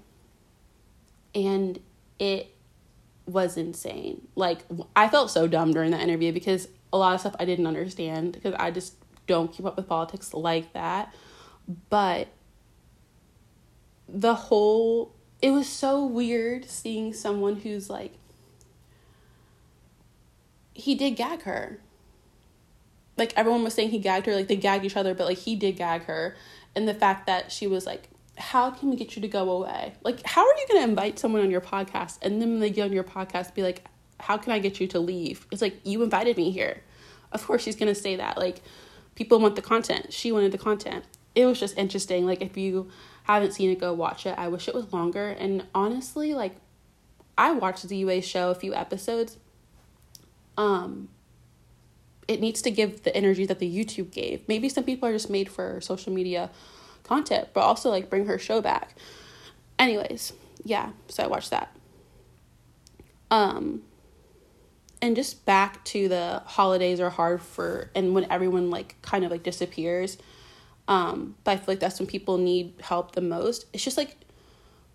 And 1.35 1.81
it 2.19 2.55
was 3.27 3.57
insane. 3.57 4.27
Like, 4.35 4.61
I 4.95 5.09
felt 5.09 5.31
so 5.31 5.47
dumb 5.47 5.73
during 5.73 5.93
that 5.93 6.01
interview 6.01 6.33
because 6.33 6.69
a 6.93 6.99
lot 6.99 7.15
of 7.15 7.21
stuff 7.21 7.37
I 7.39 7.45
didn't 7.45 7.67
understand 7.67 8.33
because 8.33 8.55
I 8.59 8.71
just 8.71 8.95
don't 9.27 9.53
keep 9.53 9.67
up 9.67 9.77
with 9.77 9.89
politics 9.89 10.35
like 10.35 10.73
that. 10.73 11.15
But 11.89 12.29
the 14.09 14.35
whole 14.35 15.15
it 15.41 15.51
was 15.51 15.67
so 15.67 16.05
weird 16.05 16.69
seeing 16.69 17.13
someone 17.13 17.57
who's 17.57 17.91
like 17.91 18.15
he 20.75 20.95
did 20.95 21.13
gag 21.13 21.43
her. 21.43 21.81
Like 23.19 23.33
everyone 23.37 23.63
was 23.63 23.75
saying 23.75 23.91
he 23.91 23.99
gagged 23.99 24.27
her, 24.27 24.35
like 24.35 24.49
they 24.49 24.57
gagged 24.57 24.85
each 24.85 24.97
other, 24.97 25.15
but 25.15 25.27
like 25.27 25.39
he 25.39 25.55
did 25.57 25.77
gag 25.77 26.05
her. 26.05 26.37
And 26.75 26.89
the 26.89 26.95
fact 26.95 27.27
that 27.27 27.53
she 27.53 27.67
was 27.67 27.85
like, 27.87 28.09
How 28.39 28.71
can 28.71 28.91
we 28.91 28.97
get 28.97 29.17
you 29.17 29.23
to 29.23 29.29
go 29.29 29.51
away? 29.51 29.95
Like, 30.03 30.25
how 30.25 30.43
are 30.43 30.55
you 30.55 30.67
gonna 30.69 30.85
invite 30.85 31.19
someone 31.19 31.43
on 31.43 31.51
your 31.51 31.61
podcast 31.61 32.19
and 32.23 32.41
then 32.41 32.53
when 32.53 32.61
they 32.61 32.71
get 32.71 32.87
on 32.87 32.93
your 32.93 33.05
podcast 33.05 33.55
be 33.55 33.63
like, 33.63 33.85
How 34.21 34.37
can 34.39 34.53
I 34.53 34.61
get 34.61 34.81
you 34.81 34.87
to 34.89 35.01
leave? 35.01 35.47
It's 35.51 35.61
like 35.61 35.81
you 35.85 36.03
invited 36.03 36.37
me 36.37 36.51
here. 36.51 36.83
Of 37.33 37.45
course 37.47 37.63
she's 37.63 37.77
gonna 37.77 37.95
say 37.95 38.17
that. 38.17 38.39
Like 38.39 38.63
people 39.15 39.39
want 39.39 39.57
the 39.57 39.63
content. 39.63 40.13
She 40.13 40.33
wanted 40.33 40.53
the 40.53 40.59
content. 40.59 41.05
It 41.35 41.47
was 41.47 41.59
just 41.59 41.77
interesting. 41.79 42.27
Like 42.27 42.43
if 42.43 42.57
you 42.57 42.91
haven't 43.25 43.53
seen 43.53 43.71
it, 43.71 43.81
go 43.81 43.93
watch 43.93 44.27
it. 44.27 44.35
I 44.39 44.49
wish 44.49 44.69
it 44.69 44.75
was 44.75 44.93
longer. 44.93 45.29
And 45.31 45.67
honestly, 45.75 46.35
like 46.35 46.57
I 47.37 47.53
watched 47.53 47.89
the 47.89 47.97
UA 47.97 48.23
show 48.23 48.51
a 48.51 48.55
few 48.55 48.75
episodes. 48.75 49.39
Um 50.57 51.09
it 52.29 52.41
needs 52.41 52.63
to 52.63 52.71
give 52.71 53.03
the 53.03 53.15
energy 53.17 53.45
that 53.47 53.59
the 53.59 53.85
YouTube 53.85 54.11
gave. 54.13 54.47
Maybe 54.49 54.69
some 54.69 54.85
people 54.85 55.09
are 55.09 55.13
just 55.13 55.29
made 55.29 55.51
for 55.51 55.81
social 55.81 56.13
media 56.13 56.51
content, 57.03 57.49
but 57.53 57.61
also 57.61 57.91
like 57.91 58.09
bring 58.09 58.27
her 58.27 58.39
show 58.39 58.61
back. 58.61 58.97
Anyways, 59.79 60.33
yeah, 60.65 60.91
so 61.09 61.25
I 61.25 61.27
watched 61.27 61.51
that. 61.51 61.75
Um 63.31 63.83
and 65.03 65.15
just 65.17 65.45
back 65.45 65.85
to 65.85 66.09
the 66.09 66.43
holidays 66.47 67.01
are 67.01 67.11
hard 67.11 67.43
for 67.43 67.91
and 67.95 68.15
when 68.15 68.31
everyone 68.31 68.71
like 68.71 68.97
kind 69.03 69.25
of 69.25 69.31
like 69.31 69.43
disappears 69.43 70.17
um 70.89 71.35
but 71.45 71.51
i 71.51 71.57
feel 71.57 71.65
like 71.69 71.81
that's 71.81 71.99
when 71.99 72.07
people 72.07 72.39
need 72.39 72.73
help 72.81 73.13
the 73.13 73.21
most. 73.21 73.67
It's 73.73 73.85
just 73.85 73.97
like 73.97 74.17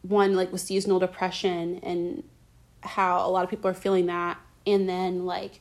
one 0.01 0.35
like 0.35 0.51
with 0.51 0.61
seasonal 0.61 0.99
depression 0.99 1.79
and 1.83 2.23
how 2.81 3.25
a 3.25 3.29
lot 3.29 3.43
of 3.43 3.49
people 3.49 3.69
are 3.69 3.73
feeling 3.73 4.05
that 4.07 4.39
and 4.65 4.87
then 4.87 5.25
like 5.25 5.59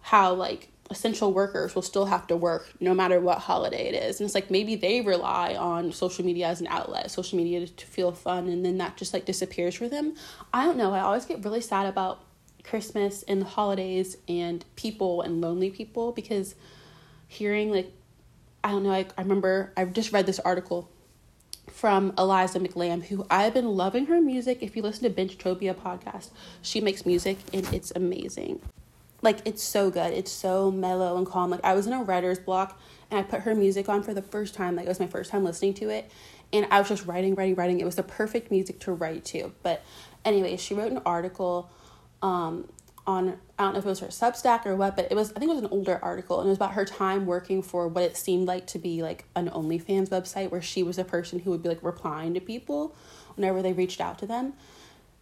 how 0.00 0.34
like 0.34 0.68
essential 0.90 1.32
workers 1.32 1.74
will 1.74 1.82
still 1.82 2.06
have 2.06 2.26
to 2.26 2.36
work 2.36 2.72
no 2.80 2.94
matter 2.94 3.20
what 3.20 3.38
holiday 3.38 3.88
it 3.88 3.94
is. 3.94 4.20
And 4.20 4.26
it's 4.26 4.34
like 4.34 4.50
maybe 4.50 4.74
they 4.74 5.02
rely 5.02 5.54
on 5.54 5.92
social 5.92 6.24
media 6.24 6.46
as 6.46 6.60
an 6.62 6.66
outlet 6.68 7.10
social 7.10 7.36
media 7.36 7.66
to 7.66 7.86
feel 7.86 8.12
fun 8.12 8.48
and 8.48 8.64
then 8.64 8.78
that 8.78 8.96
just 8.96 9.12
like 9.12 9.26
disappears 9.26 9.74
for 9.74 9.88
them. 9.88 10.14
I 10.52 10.64
don't 10.64 10.78
know. 10.78 10.94
I 10.94 11.00
always 11.00 11.26
get 11.26 11.44
really 11.44 11.60
sad 11.60 11.86
about 11.86 12.22
christmas 12.64 13.22
and 13.24 13.40
the 13.40 13.46
holidays 13.46 14.16
and 14.28 14.64
people 14.76 15.22
and 15.22 15.40
lonely 15.40 15.70
people 15.70 16.12
because 16.12 16.54
hearing 17.26 17.70
like 17.70 17.90
i 18.62 18.70
don't 18.70 18.82
know 18.82 18.92
i, 18.92 19.06
I 19.16 19.22
remember 19.22 19.72
i 19.76 19.84
just 19.84 20.12
read 20.12 20.26
this 20.26 20.38
article 20.40 20.90
from 21.70 22.12
Eliza 22.18 22.58
McLamb, 22.58 23.04
who 23.04 23.24
I've 23.30 23.54
been 23.54 23.68
loving 23.68 24.06
her 24.06 24.20
music. 24.20 24.62
If 24.62 24.74
you 24.74 24.82
listen 24.82 25.04
to 25.04 25.10
Binchtopia 25.10 25.74
podcast, 25.74 26.30
she 26.60 26.80
makes 26.80 27.06
music 27.06 27.36
and 27.52 27.72
it's 27.72 27.92
amazing 27.94 28.60
like 29.22 29.38
it's 29.44 29.62
so 29.62 29.90
good. 29.90 30.12
It's 30.12 30.30
so 30.30 30.70
mellow 30.70 31.16
and 31.16 31.26
calm. 31.26 31.50
Like 31.50 31.64
I 31.64 31.74
was 31.74 31.86
in 31.86 31.92
a 31.92 32.02
writer's 32.02 32.38
block 32.38 32.80
and 33.10 33.18
I 33.18 33.22
put 33.22 33.42
her 33.42 33.54
music 33.54 33.88
on 33.88 34.02
for 34.02 34.14
the 34.14 34.22
first 34.22 34.54
time. 34.54 34.76
Like 34.76 34.86
it 34.86 34.88
was 34.88 35.00
my 35.00 35.06
first 35.06 35.30
time 35.30 35.44
listening 35.44 35.74
to 35.74 35.88
it. 35.90 36.10
And 36.52 36.66
I 36.70 36.78
was 36.78 36.88
just 36.88 37.06
writing, 37.06 37.34
writing, 37.34 37.54
writing. 37.56 37.80
It 37.80 37.84
was 37.84 37.96
the 37.96 38.02
perfect 38.02 38.50
music 38.50 38.80
to 38.80 38.92
write 38.92 39.24
to. 39.26 39.52
But 39.62 39.82
anyway, 40.24 40.56
she 40.56 40.74
wrote 40.74 40.92
an 40.92 41.02
article 41.04 41.70
um, 42.22 42.68
on 43.06 43.38
I 43.58 43.64
don't 43.64 43.72
know 43.72 43.78
if 43.78 43.86
it 43.86 43.88
was 43.88 44.00
her 44.00 44.08
Substack 44.08 44.66
or 44.66 44.76
what, 44.76 44.94
but 44.94 45.10
it 45.10 45.14
was 45.14 45.32
I 45.32 45.38
think 45.38 45.50
it 45.50 45.54
was 45.54 45.64
an 45.64 45.70
older 45.70 45.98
article 46.02 46.40
and 46.40 46.46
it 46.46 46.50
was 46.50 46.58
about 46.58 46.74
her 46.74 46.84
time 46.84 47.26
working 47.26 47.62
for 47.62 47.88
what 47.88 48.04
it 48.04 48.16
seemed 48.16 48.46
like 48.46 48.66
to 48.68 48.78
be 48.78 49.02
like 49.02 49.24
an 49.34 49.48
OnlyFans 49.48 50.10
website 50.10 50.50
where 50.50 50.62
she 50.62 50.82
was 50.82 50.98
a 50.98 51.04
person 51.04 51.40
who 51.40 51.50
would 51.50 51.62
be 51.62 51.68
like 51.68 51.82
replying 51.82 52.34
to 52.34 52.40
people 52.40 52.94
whenever 53.34 53.62
they 53.62 53.72
reached 53.72 54.00
out 54.00 54.18
to 54.18 54.26
them. 54.26 54.52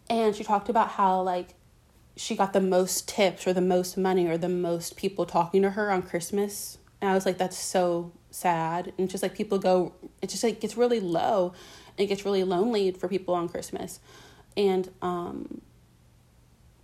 And 0.09 0.35
she 0.35 0.43
talked 0.43 0.69
about 0.69 0.89
how 0.91 1.21
like 1.21 1.55
she 2.17 2.35
got 2.35 2.53
the 2.53 2.61
most 2.61 3.07
tips 3.07 3.47
or 3.47 3.53
the 3.53 3.61
most 3.61 3.97
money 3.97 4.27
or 4.27 4.37
the 4.37 4.49
most 4.49 4.97
people 4.97 5.25
talking 5.25 5.61
to 5.61 5.71
her 5.71 5.89
on 5.89 6.01
Christmas. 6.01 6.77
And 6.99 7.09
I 7.09 7.13
was 7.13 7.25
like, 7.25 7.37
that's 7.37 7.57
so 7.57 8.11
sad. 8.31 8.91
And 8.97 9.09
just 9.09 9.23
like 9.23 9.35
people 9.35 9.59
go, 9.59 9.93
it 10.21 10.29
just 10.29 10.43
like 10.43 10.59
gets 10.59 10.75
really 10.75 10.99
low 10.99 11.53
and 11.97 12.03
it 12.03 12.07
gets 12.07 12.25
really 12.25 12.43
lonely 12.43 12.91
for 12.91 13.07
people 13.07 13.33
on 13.33 13.47
Christmas. 13.47 13.99
And 14.57 14.89
um, 15.01 15.56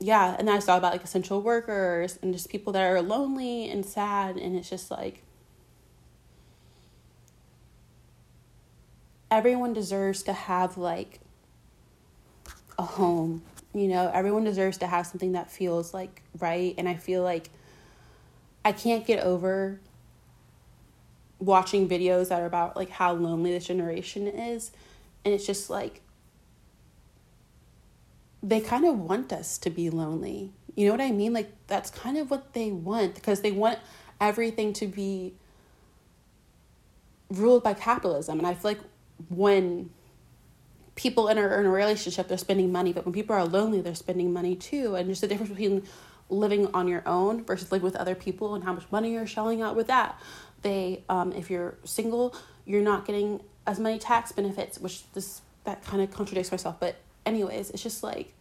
yeah, 0.03 0.35
and 0.37 0.47
then 0.47 0.55
I 0.55 0.59
saw 0.59 0.77
about 0.77 0.93
like 0.93 1.03
essential 1.03 1.41
workers 1.41 2.19
and 2.21 2.33
just 2.33 2.49
people 2.49 2.73
that 2.73 2.83
are 2.83 3.01
lonely 3.01 3.69
and 3.69 3.85
sad. 3.85 4.37
And 4.37 4.55
it's 4.55 4.69
just 4.69 4.91
like, 4.91 5.23
everyone 9.31 9.73
deserves 9.73 10.23
to 10.23 10.33
have 10.33 10.77
like 10.77 11.19
a 12.77 12.83
home 12.83 13.41
you 13.73 13.87
know, 13.87 14.09
everyone 14.13 14.43
deserves 14.43 14.77
to 14.79 14.87
have 14.87 15.07
something 15.07 15.31
that 15.31 15.49
feels 15.49 15.93
like 15.93 16.21
right. 16.39 16.75
And 16.77 16.87
I 16.87 16.95
feel 16.95 17.23
like 17.23 17.49
I 18.63 18.71
can't 18.71 19.05
get 19.05 19.23
over 19.23 19.79
watching 21.39 21.89
videos 21.89 22.29
that 22.29 22.41
are 22.41 22.45
about 22.45 22.75
like 22.75 22.89
how 22.89 23.13
lonely 23.13 23.51
this 23.51 23.65
generation 23.65 24.27
is. 24.27 24.71
And 25.25 25.33
it's 25.33 25.45
just 25.45 25.69
like 25.69 26.01
they 28.43 28.59
kind 28.59 28.85
of 28.85 28.99
want 28.99 29.31
us 29.31 29.57
to 29.59 29.69
be 29.69 29.89
lonely. 29.89 30.51
You 30.75 30.87
know 30.87 30.91
what 30.91 31.01
I 31.01 31.11
mean? 31.11 31.33
Like 31.33 31.51
that's 31.67 31.89
kind 31.89 32.17
of 32.17 32.29
what 32.29 32.53
they 32.53 32.71
want 32.71 33.15
because 33.15 33.41
they 33.41 33.51
want 33.51 33.79
everything 34.19 34.73
to 34.73 34.87
be 34.87 35.33
ruled 37.29 37.63
by 37.63 37.73
capitalism. 37.73 38.37
And 38.37 38.45
I 38.45 38.53
feel 38.53 38.71
like 38.71 38.81
when 39.29 39.89
people 40.95 41.27
in 41.27 41.37
a, 41.37 41.41
in 41.41 41.65
a 41.65 41.69
relationship 41.69 42.27
they're 42.27 42.37
spending 42.37 42.71
money 42.71 42.93
but 42.93 43.05
when 43.05 43.13
people 43.13 43.35
are 43.35 43.45
lonely 43.45 43.81
they're 43.81 43.95
spending 43.95 44.31
money 44.31 44.55
too 44.55 44.95
and 44.95 45.09
just 45.09 45.21
the 45.21 45.27
difference 45.27 45.49
between 45.49 45.83
living 46.29 46.67
on 46.73 46.87
your 46.87 47.03
own 47.05 47.43
versus 47.43 47.71
living 47.71 47.83
with 47.83 47.95
other 47.95 48.15
people 48.15 48.53
and 48.55 48.63
how 48.63 48.73
much 48.73 48.85
money 48.91 49.13
you're 49.13 49.25
shelling 49.27 49.61
out 49.61 49.75
with 49.75 49.87
that 49.87 50.19
they 50.61 51.03
um, 51.09 51.31
if 51.33 51.49
you're 51.49 51.75
single 51.83 52.35
you're 52.65 52.81
not 52.81 53.05
getting 53.05 53.41
as 53.65 53.79
many 53.79 53.97
tax 53.97 54.31
benefits 54.31 54.79
which 54.79 55.11
this 55.13 55.41
that 55.63 55.83
kind 55.83 56.01
of 56.01 56.11
contradicts 56.11 56.51
myself 56.51 56.79
but 56.79 56.95
anyways 57.25 57.69
it's 57.71 57.83
just 57.83 58.03
like 58.03 58.33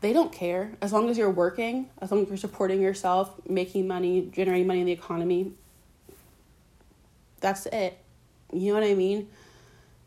they 0.00 0.12
don't 0.12 0.32
care 0.32 0.72
as 0.80 0.92
long 0.92 1.08
as 1.08 1.18
you're 1.18 1.30
working 1.30 1.88
as 2.00 2.10
long 2.10 2.22
as 2.22 2.28
you're 2.28 2.36
supporting 2.36 2.80
yourself 2.80 3.32
making 3.48 3.86
money 3.86 4.28
generating 4.32 4.66
money 4.66 4.80
in 4.80 4.86
the 4.86 4.92
economy 4.92 5.52
that's 7.40 7.66
it 7.66 7.98
you 8.52 8.68
know 8.68 8.80
what 8.80 8.88
i 8.88 8.94
mean 8.94 9.28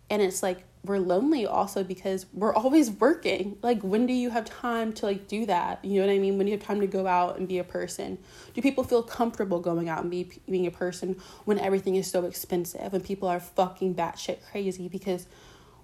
and 0.09 0.21
it's 0.21 0.43
like 0.43 0.63
we're 0.85 0.99
lonely 0.99 1.45
also 1.45 1.81
because 1.83 2.25
we're 2.33 2.53
always 2.53 2.91
working. 2.91 3.57
Like 3.61 3.81
when 3.81 4.05
do 4.05 4.13
you 4.13 4.29
have 4.31 4.45
time 4.45 4.91
to 4.93 5.05
like 5.05 5.27
do 5.29 5.45
that? 5.45 5.83
You 5.83 6.01
know 6.01 6.07
what 6.07 6.13
I 6.13 6.19
mean? 6.19 6.37
When 6.37 6.45
do 6.45 6.51
you 6.51 6.57
have 6.57 6.65
time 6.65 6.81
to 6.81 6.87
go 6.87 7.07
out 7.07 7.37
and 7.37 7.47
be 7.47 7.57
a 7.57 7.63
person? 7.63 8.17
Do 8.53 8.61
people 8.61 8.83
feel 8.83 9.01
comfortable 9.01 9.59
going 9.59 9.87
out 9.87 10.01
and 10.01 10.11
be 10.11 10.29
being 10.49 10.67
a 10.67 10.71
person 10.71 11.21
when 11.45 11.57
everything 11.57 11.95
is 11.95 12.11
so 12.11 12.25
expensive 12.25 12.93
and 12.93 13.03
people 13.03 13.29
are 13.29 13.39
fucking 13.39 13.95
batshit 13.95 14.39
crazy 14.51 14.89
because 14.89 15.25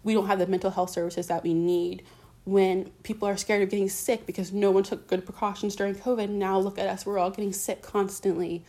we 0.04 0.14
don't 0.14 0.28
have 0.28 0.40
the 0.40 0.48
mental 0.48 0.72
health 0.72 0.90
services 0.90 1.28
that 1.28 1.44
we 1.44 1.54
need? 1.54 2.04
When 2.46 2.86
people 3.04 3.28
are 3.28 3.38
scared 3.38 3.62
of 3.62 3.70
getting 3.70 3.90
sick 3.90 4.26
because 4.26 4.52
no 4.52 4.72
one 4.72 4.84
took 4.84 5.08
good 5.08 5.26
precautions 5.26 5.76
during 5.76 5.96
COVID, 5.96 6.30
now 6.30 6.58
look 6.58 6.80
at 6.80 6.88
us, 6.88 7.06
we're 7.06 7.20
all 7.20 7.30
getting 7.30 7.54
sick 7.54 7.82
constantly. 7.82 8.64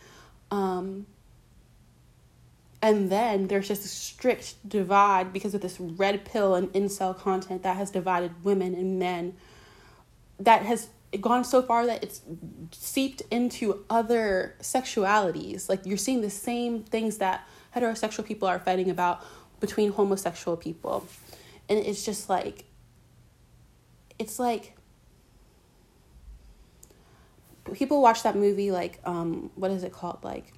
Um, 0.51 1.07
and 2.81 3.11
then 3.11 3.47
there's 3.47 3.67
just 3.67 3.85
a 3.85 3.87
strict 3.87 4.55
divide 4.67 5.31
because 5.31 5.53
of 5.53 5.61
this 5.61 5.79
red 5.79 6.25
pill 6.25 6.55
and 6.55 6.71
incel 6.73 7.17
content 7.17 7.63
that 7.63 7.77
has 7.77 7.91
divided 7.91 8.43
women 8.43 8.73
and 8.73 8.97
men. 8.97 9.35
That 10.39 10.63
has 10.63 10.89
gone 11.19 11.43
so 11.43 11.61
far 11.61 11.85
that 11.85 12.03
it's 12.03 12.21
seeped 12.71 13.21
into 13.29 13.85
other 13.89 14.55
sexualities. 14.61 15.69
Like 15.69 15.85
you're 15.85 15.97
seeing 15.97 16.21
the 16.21 16.29
same 16.29 16.83
things 16.83 17.17
that 17.17 17.47
heterosexual 17.75 18.25
people 18.25 18.47
are 18.47 18.59
fighting 18.59 18.89
about 18.89 19.23
between 19.61 19.93
homosexual 19.93 20.57
people. 20.57 21.07
And 21.69 21.79
it's 21.79 22.03
just 22.03 22.29
like, 22.29 22.65
it's 24.19 24.37
like, 24.37 24.75
people 27.73 28.01
watch 28.01 28.23
that 28.23 28.35
movie 28.35 28.71
like, 28.71 28.99
um, 29.05 29.51
what 29.55 29.71
is 29.71 29.83
it 29.83 29.93
called? 29.93 30.19
Like, 30.23 30.51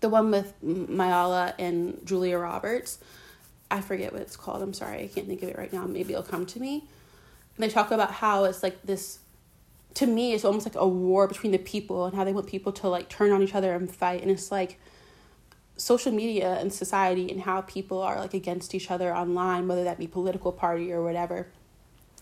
the 0.00 0.08
one 0.08 0.30
with 0.30 0.54
Mayala 0.62 1.54
and 1.58 2.00
Julia 2.04 2.38
Roberts. 2.38 2.98
I 3.70 3.80
forget 3.80 4.12
what 4.12 4.22
it's 4.22 4.36
called. 4.36 4.62
I'm 4.62 4.72
sorry, 4.72 5.02
I 5.02 5.08
can't 5.08 5.26
think 5.26 5.42
of 5.42 5.48
it 5.48 5.58
right 5.58 5.72
now. 5.72 5.84
Maybe 5.86 6.12
it'll 6.12 6.22
come 6.22 6.46
to 6.46 6.60
me. 6.60 6.86
And 7.56 7.64
they 7.64 7.68
talk 7.68 7.90
about 7.90 8.12
how 8.12 8.44
it's 8.44 8.62
like 8.62 8.80
this. 8.84 9.18
To 9.94 10.06
me, 10.06 10.32
it's 10.32 10.44
almost 10.44 10.64
like 10.64 10.76
a 10.76 10.86
war 10.86 11.26
between 11.26 11.50
the 11.50 11.58
people 11.58 12.06
and 12.06 12.14
how 12.14 12.22
they 12.22 12.32
want 12.32 12.46
people 12.46 12.70
to 12.72 12.88
like 12.88 13.08
turn 13.08 13.32
on 13.32 13.42
each 13.42 13.54
other 13.54 13.74
and 13.74 13.92
fight. 13.92 14.22
And 14.22 14.30
it's 14.30 14.52
like 14.52 14.78
social 15.78 16.12
media 16.12 16.54
and 16.54 16.72
society 16.72 17.30
and 17.30 17.42
how 17.42 17.62
people 17.62 18.02
are 18.02 18.18
like 18.18 18.34
against 18.34 18.74
each 18.74 18.90
other 18.90 19.14
online, 19.14 19.66
whether 19.68 19.84
that 19.84 19.98
be 19.98 20.06
political 20.06 20.52
party 20.52 20.92
or 20.92 21.02
whatever. 21.02 21.46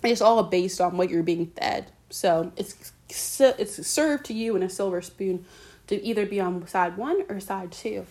It's 0.03 0.21
all 0.21 0.43
based 0.45 0.81
on 0.81 0.97
what 0.97 1.11
you're 1.11 1.23
being 1.23 1.47
fed. 1.47 1.91
So 2.11 2.53
it's 2.57 2.93
it's 3.09 3.87
served 3.87 4.27
to 4.27 4.35
you 4.35 4.57
in 4.57 4.63
a 4.63 4.69
silver 4.69 5.01
spoon 5.03 5.45
to 5.87 6.03
either 6.05 6.27
be 6.27 6.41
on 6.41 6.67
side 6.69 6.97
one 6.97 7.25
or 7.29 7.41
side 7.41 7.73
two. 7.73 8.07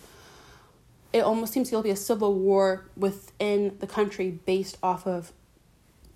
It 1.12 1.20
almost 1.20 1.52
seems 1.52 1.70
to 1.70 1.82
be 1.82 1.90
a 1.90 1.96
civil 1.96 2.34
war 2.34 2.84
within 2.96 3.76
the 3.78 3.86
country 3.86 4.30
based 4.30 4.76
off 4.82 5.06
of 5.06 5.32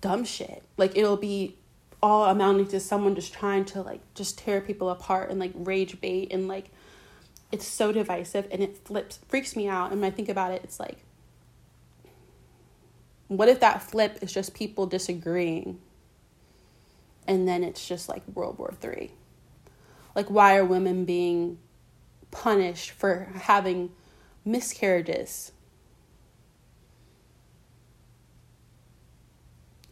dumb 0.01 0.25
shit. 0.25 0.63
Like 0.77 0.97
it'll 0.97 1.17
be 1.17 1.55
all 2.03 2.25
amounting 2.25 2.67
to 2.67 2.79
someone 2.79 3.15
just 3.15 3.33
trying 3.33 3.63
to 3.63 3.81
like 3.81 4.01
just 4.13 4.37
tear 4.37 4.59
people 4.59 4.89
apart 4.89 5.29
and 5.29 5.39
like 5.39 5.51
rage 5.55 6.01
bait 6.01 6.31
and 6.31 6.47
like 6.47 6.71
it's 7.51 7.67
so 7.67 7.91
divisive 7.91 8.47
and 8.51 8.61
it 8.61 8.77
flips 8.77 9.19
freaks 9.27 9.55
me 9.55 9.67
out. 9.67 9.91
And 9.91 10.01
when 10.01 10.11
I 10.11 10.15
think 10.15 10.29
about 10.29 10.51
it 10.51 10.61
it's 10.63 10.79
like 10.79 11.03
what 13.27 13.47
if 13.47 13.61
that 13.61 13.81
flip 13.81 14.19
is 14.21 14.33
just 14.33 14.53
people 14.53 14.85
disagreeing? 14.85 15.79
And 17.27 17.47
then 17.47 17.63
it's 17.63 17.87
just 17.87 18.09
like 18.09 18.23
World 18.27 18.57
War 18.57 18.73
Three? 18.79 19.11
like 20.15 20.27
why 20.29 20.57
are 20.57 20.65
women 20.65 21.05
being 21.05 21.57
punished 22.31 22.91
for 22.91 23.29
having 23.33 23.91
miscarriages? 24.45 25.51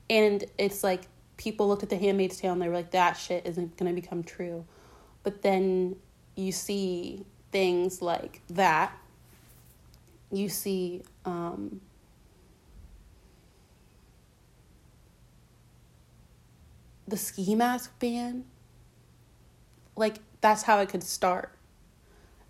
And 0.10 0.44
it's 0.58 0.84
like 0.84 1.04
people 1.38 1.68
looked 1.68 1.84
at 1.84 1.90
the 1.90 1.98
handmaid's 1.98 2.38
tale 2.38 2.54
and 2.54 2.62
they 2.62 2.68
were 2.68 2.76
like 2.76 2.92
that 2.92 3.14
shit 3.14 3.46
isn't 3.46 3.78
going 3.78 3.94
to 3.94 4.02
become 4.02 4.24
true. 4.24 4.66
But 5.24 5.42
then 5.42 5.98
you 6.36 6.52
see 6.52 7.26
things 7.52 8.02
like 8.02 8.42
that 8.50 8.96
you 10.32 10.48
see 10.50 11.02
um, 11.26 11.82
the 17.08 17.18
ski 17.18 17.56
mask 17.56 17.98
ban 18.00 18.44
like 20.00 20.20
that's 20.42 20.64
how 20.64 20.80
it 20.80 20.90
could 20.90 21.04
start. 21.04 21.52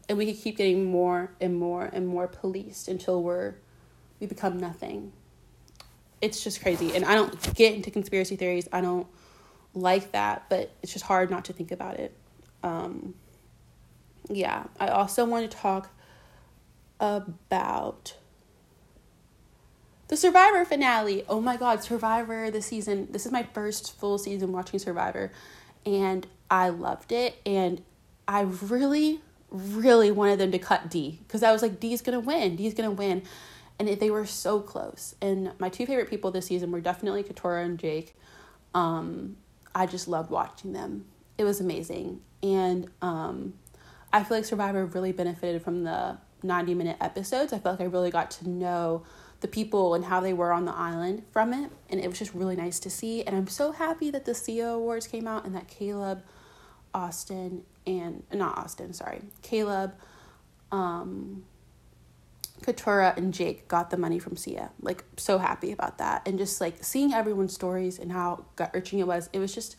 And 0.07 0.17
we 0.17 0.25
could 0.25 0.41
keep 0.41 0.57
getting 0.57 0.85
more 0.85 1.31
and 1.41 1.55
more 1.55 1.85
and 1.91 2.07
more 2.07 2.27
policed 2.27 2.87
until 2.87 3.21
we're 3.21 3.55
we 4.19 4.27
become 4.27 4.57
nothing. 4.57 5.11
It's 6.21 6.43
just 6.43 6.61
crazy. 6.61 6.95
And 6.95 7.05
I 7.05 7.15
don't 7.15 7.55
get 7.55 7.73
into 7.73 7.91
conspiracy 7.91 8.35
theories. 8.35 8.67
I 8.71 8.81
don't 8.81 9.07
like 9.73 10.11
that, 10.11 10.45
but 10.49 10.71
it's 10.81 10.91
just 10.91 11.05
hard 11.05 11.29
not 11.29 11.45
to 11.45 11.53
think 11.53 11.71
about 11.71 11.95
it. 11.95 12.13
Um, 12.63 13.13
yeah, 14.29 14.65
I 14.79 14.87
also 14.89 15.25
want 15.25 15.49
to 15.49 15.57
talk 15.57 15.89
about 16.99 18.15
the 20.07 20.17
Survivor 20.17 20.65
finale. 20.65 21.23
Oh 21.27 21.41
my 21.41 21.57
God, 21.57 21.83
Survivor 21.83 22.51
this 22.51 22.67
season. 22.67 23.07
This 23.11 23.25
is 23.25 23.31
my 23.31 23.43
first 23.43 23.97
full 23.97 24.17
season 24.17 24.51
watching 24.51 24.79
Survivor, 24.79 25.31
and 25.85 26.27
I 26.49 26.69
loved 26.69 27.11
it. 27.11 27.39
And 27.45 27.81
I 28.27 28.41
really, 28.41 29.21
really 29.49 30.11
wanted 30.11 30.39
them 30.39 30.51
to 30.51 30.59
cut 30.59 30.89
D 30.89 31.19
because 31.27 31.43
I 31.43 31.51
was 31.51 31.61
like, 31.61 31.79
D's 31.79 32.01
gonna 32.01 32.19
win. 32.19 32.55
D's 32.55 32.73
gonna 32.73 32.91
win. 32.91 33.23
And 33.77 33.87
they 33.87 34.11
were 34.11 34.25
so 34.25 34.59
close. 34.59 35.15
And 35.21 35.53
my 35.57 35.69
two 35.69 35.85
favorite 35.85 36.09
people 36.09 36.31
this 36.31 36.47
season 36.47 36.71
were 36.71 36.81
definitely 36.81 37.23
Katurah 37.23 37.63
and 37.63 37.79
Jake. 37.79 38.13
Um, 38.75 39.37
I 39.73 39.85
just 39.85 40.07
loved 40.07 40.31
watching 40.31 40.73
them. 40.73 41.05
It 41.37 41.45
was 41.45 41.61
amazing. 41.61 42.19
And 42.43 42.89
um, 43.01 43.53
I 44.11 44.23
feel 44.23 44.37
like 44.37 44.45
Survivor 44.45 44.85
really 44.85 45.11
benefited 45.11 45.61
from 45.61 45.83
the 45.83 46.17
90 46.43 46.73
minute 46.73 46.97
episodes. 46.99 47.53
I 47.53 47.59
felt 47.59 47.79
like 47.79 47.87
I 47.87 47.89
really 47.89 48.11
got 48.11 48.31
to 48.31 48.49
know 48.49 49.03
the 49.41 49.47
people 49.47 49.93
and 49.93 50.05
how 50.05 50.19
they 50.19 50.33
were 50.33 50.51
on 50.51 50.65
the 50.65 50.73
island 50.73 51.23
from 51.31 51.53
it. 51.53 51.71
And 51.89 51.99
it 51.99 52.07
was 52.07 52.19
just 52.19 52.33
really 52.33 52.55
nice 52.55 52.79
to 52.79 52.89
see. 52.89 53.23
And 53.23 53.35
I'm 53.35 53.47
so 53.47 53.71
happy 53.71 54.11
that 54.11 54.25
the 54.25 54.33
Sia 54.33 54.69
Awards 54.69 55.07
came 55.07 55.27
out 55.27 55.45
and 55.45 55.55
that 55.55 55.67
Caleb, 55.67 56.23
Austin, 56.93 57.63
and 57.85 58.23
not 58.33 58.57
Austin, 58.57 58.93
sorry, 58.93 59.21
Caleb, 59.41 59.93
um, 60.71 61.45
Katurah, 62.61 63.15
and 63.15 63.33
Jake 63.33 63.67
got 63.67 63.89
the 63.89 63.97
money 63.97 64.19
from 64.19 64.35
Sia. 64.35 64.71
Like, 64.81 65.03
so 65.17 65.37
happy 65.37 65.71
about 65.71 65.97
that. 65.99 66.27
And 66.27 66.37
just 66.37 66.59
like 66.59 66.83
seeing 66.83 67.13
everyone's 67.13 67.53
stories 67.53 67.97
and 67.99 68.11
how 68.11 68.45
gut 68.55 68.71
wrenching 68.73 68.99
it 68.99 69.07
was, 69.07 69.29
it 69.31 69.39
was 69.39 69.53
just, 69.53 69.77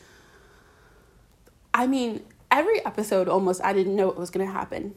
I 1.73 1.85
mean, 1.85 2.23
every 2.51 2.85
episode 2.85 3.27
almost, 3.27 3.61
I 3.63 3.73
didn't 3.73 3.95
know 3.95 4.07
what 4.07 4.17
was 4.17 4.29
going 4.29 4.45
to 4.45 4.51
happen 4.51 4.93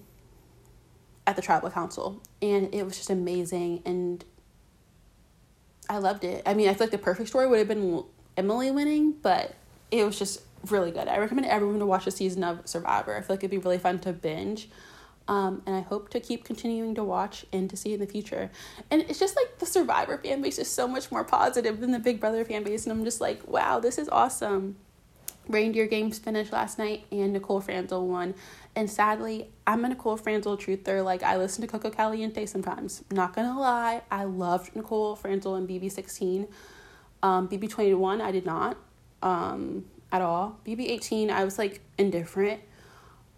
at 1.27 1.37
the 1.37 1.43
tribal 1.43 1.71
council. 1.71 2.21
And 2.43 2.75
it 2.75 2.85
was 2.85 2.97
just 2.97 3.11
amazing. 3.11 3.83
And 3.87 4.25
I 5.89 5.99
loved 5.99 6.25
it. 6.25 6.43
I 6.45 6.55
mean, 6.55 6.69
I 6.69 6.75
feel 6.75 6.87
like 6.87 6.91
the 6.91 6.99
perfect 6.99 7.29
story 7.29 7.47
would 7.47 7.59
have 7.59 7.69
been 7.69 8.05
Emily 8.37 8.71
winning, 8.71 9.13
but 9.23 9.55
it 9.91 10.05
was 10.05 10.19
just 10.19 10.43
really 10.71 10.91
good. 10.91 11.09
I 11.09 11.19
recommend 11.19 11.47
everyone 11.47 11.79
to 11.79 11.87
watch 11.87 12.07
a 12.07 12.11
season 12.11 12.43
of 12.43 12.67
Survivor. 12.69 13.17
I 13.17 13.21
feel 13.21 13.37
like 13.37 13.41
it'd 13.41 13.51
be 13.51 13.59
really 13.59 13.79
fun 13.79 14.01
to 14.01 14.13
binge. 14.13 14.69
Um, 15.27 15.63
and 15.67 15.75
I 15.75 15.81
hope 15.81 16.11
to 16.11 16.21
keep 16.21 16.45
continuing 16.45 16.95
to 16.97 17.05
watch 17.05 17.47
and 17.51 17.71
to 17.71 17.77
see 17.77 17.95
in 17.95 18.01
the 18.01 18.07
future. 18.07 18.51
And 18.91 19.03
it's 19.03 19.19
just 19.19 19.37
like 19.37 19.59
the 19.59 19.67
Survivor 19.67 20.19
fan 20.19 20.43
base 20.43 20.59
is 20.59 20.69
so 20.69 20.87
much 20.87 21.11
more 21.11 21.25
positive 21.25 21.81
than 21.81 21.93
the 21.93 21.99
Big 21.99 22.21
Brother 22.21 22.45
fan 22.45 22.63
base. 22.63 22.85
And 22.85 22.93
I'm 22.93 23.05
just 23.05 23.21
like, 23.21 23.47
wow, 23.49 23.81
this 23.81 23.97
is 23.97 24.09
awesome. 24.11 24.77
Reindeer 25.49 25.87
Games 25.87 26.19
finished 26.19 26.53
last 26.53 26.79
night 26.79 27.05
and 27.13 27.33
Nicole 27.33 27.61
Franzel 27.61 28.07
won. 28.07 28.35
And 28.75 28.91
sadly, 28.91 29.49
I'm 29.67 29.85
a 29.85 29.89
Nicole 29.89 30.17
Franzel 30.17 30.57
truther. 30.57 31.05
Like, 31.05 31.23
I 31.23 31.37
listen 31.37 31.63
to 31.63 31.69
Coco 31.69 31.91
Caliente 31.91 32.47
sometimes. 32.47 33.05
Not 33.11 33.35
gonna 33.35 33.59
lie, 33.59 34.03
I 34.11 34.25
loved 34.25 34.75
Nicole 34.75 35.17
Franzel 35.17 35.55
and 35.55 35.69
BB16. 35.69 36.49
Um, 37.23 37.49
BB21, 37.49 38.21
I 38.21 38.33
did 38.33 38.47
not 38.47 38.77
um, 39.23 39.85
at 40.13 40.23
all. 40.23 40.59
BB18, 40.67 41.31
I 41.31 41.45
was 41.45 41.59
like 41.59 41.81
indifferent. 41.99 42.61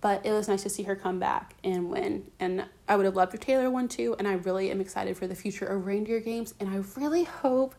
But 0.00 0.24
it 0.24 0.30
was 0.30 0.46
nice 0.46 0.62
to 0.62 0.68
see 0.68 0.84
her 0.84 0.94
come 0.94 1.18
back 1.18 1.54
and 1.64 1.88
win. 1.90 2.30
And 2.38 2.66
I 2.86 2.96
would 2.96 3.06
have 3.06 3.16
loved 3.16 3.34
if 3.34 3.40
Taylor 3.40 3.70
won 3.70 3.88
too. 3.88 4.14
And 4.18 4.28
I 4.28 4.34
really 4.34 4.70
am 4.70 4.80
excited 4.80 5.16
for 5.16 5.26
the 5.26 5.34
future 5.34 5.64
of 5.64 5.86
Reindeer 5.86 6.20
Games. 6.20 6.54
And 6.60 6.68
I 6.68 6.82
really 7.00 7.24
hope 7.24 7.74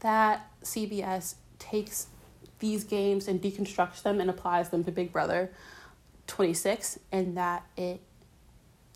that 0.00 0.48
CBS 0.62 1.34
takes 1.58 2.06
these 2.58 2.84
games 2.84 3.28
and 3.28 3.40
deconstructs 3.40 4.02
them 4.02 4.20
and 4.20 4.30
applies 4.30 4.70
them 4.70 4.84
to 4.84 4.90
Big 4.90 5.12
Brother 5.12 5.50
26 6.26 6.98
and 7.12 7.36
that 7.36 7.64
it 7.76 8.00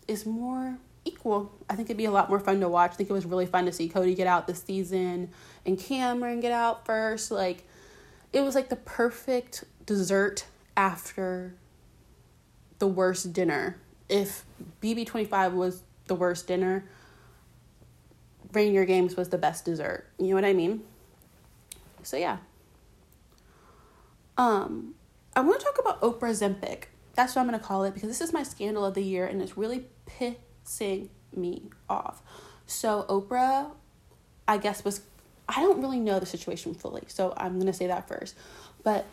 is 0.07 0.25
more 0.25 0.77
equal. 1.05 1.51
I 1.69 1.75
think 1.75 1.87
it'd 1.87 1.97
be 1.97 2.05
a 2.05 2.11
lot 2.11 2.29
more 2.29 2.39
fun 2.39 2.59
to 2.59 2.69
watch. 2.69 2.91
I 2.91 2.95
think 2.95 3.09
it 3.09 3.13
was 3.13 3.25
really 3.25 3.45
fun 3.45 3.65
to 3.65 3.71
see 3.71 3.87
Cody 3.89 4.15
get 4.15 4.27
out 4.27 4.47
this 4.47 4.63
season 4.63 5.29
and 5.65 5.79
Cameron 5.79 6.39
get 6.39 6.51
out 6.51 6.85
first. 6.85 7.31
Like 7.31 7.67
it 8.33 8.41
was 8.41 8.55
like 8.55 8.69
the 8.69 8.75
perfect 8.75 9.63
dessert 9.85 10.45
after 10.75 11.55
the 12.79 12.87
worst 12.87 13.33
dinner. 13.33 13.77
If 14.09 14.43
BB25 14.81 15.53
was 15.53 15.83
the 16.07 16.15
worst 16.15 16.47
dinner, 16.47 16.83
Reindeer 18.51 18.85
Games 18.85 19.15
was 19.15 19.29
the 19.29 19.37
best 19.37 19.65
dessert. 19.65 20.07
You 20.19 20.29
know 20.29 20.35
what 20.35 20.45
I 20.45 20.53
mean? 20.53 20.81
So 22.03 22.17
yeah. 22.17 22.37
Um, 24.37 24.95
I 25.35 25.41
want 25.41 25.59
to 25.59 25.65
talk 25.65 25.79
about 25.79 26.01
Oprah 26.01 26.31
Zempic. 26.31 26.85
That's 27.15 27.35
what 27.35 27.41
I'm 27.41 27.47
going 27.47 27.59
to 27.59 27.65
call 27.65 27.83
it 27.83 27.93
because 27.93 28.09
this 28.09 28.21
is 28.21 28.33
my 28.33 28.43
scandal 28.43 28.85
of 28.85 28.93
the 28.93 29.03
year 29.03 29.25
and 29.25 29.41
it's 29.41 29.57
really 29.57 29.85
pissing 30.07 31.09
me 31.35 31.69
off. 31.89 32.21
So, 32.65 33.05
Oprah, 33.09 33.71
I 34.47 34.57
guess, 34.57 34.83
was, 34.83 35.01
I 35.47 35.61
don't 35.61 35.81
really 35.81 35.99
know 35.99 36.19
the 36.19 36.25
situation 36.25 36.73
fully. 36.73 37.03
So, 37.07 37.33
I'm 37.35 37.55
going 37.55 37.67
to 37.67 37.73
say 37.73 37.87
that 37.87 38.07
first. 38.07 38.35
But 38.83 39.05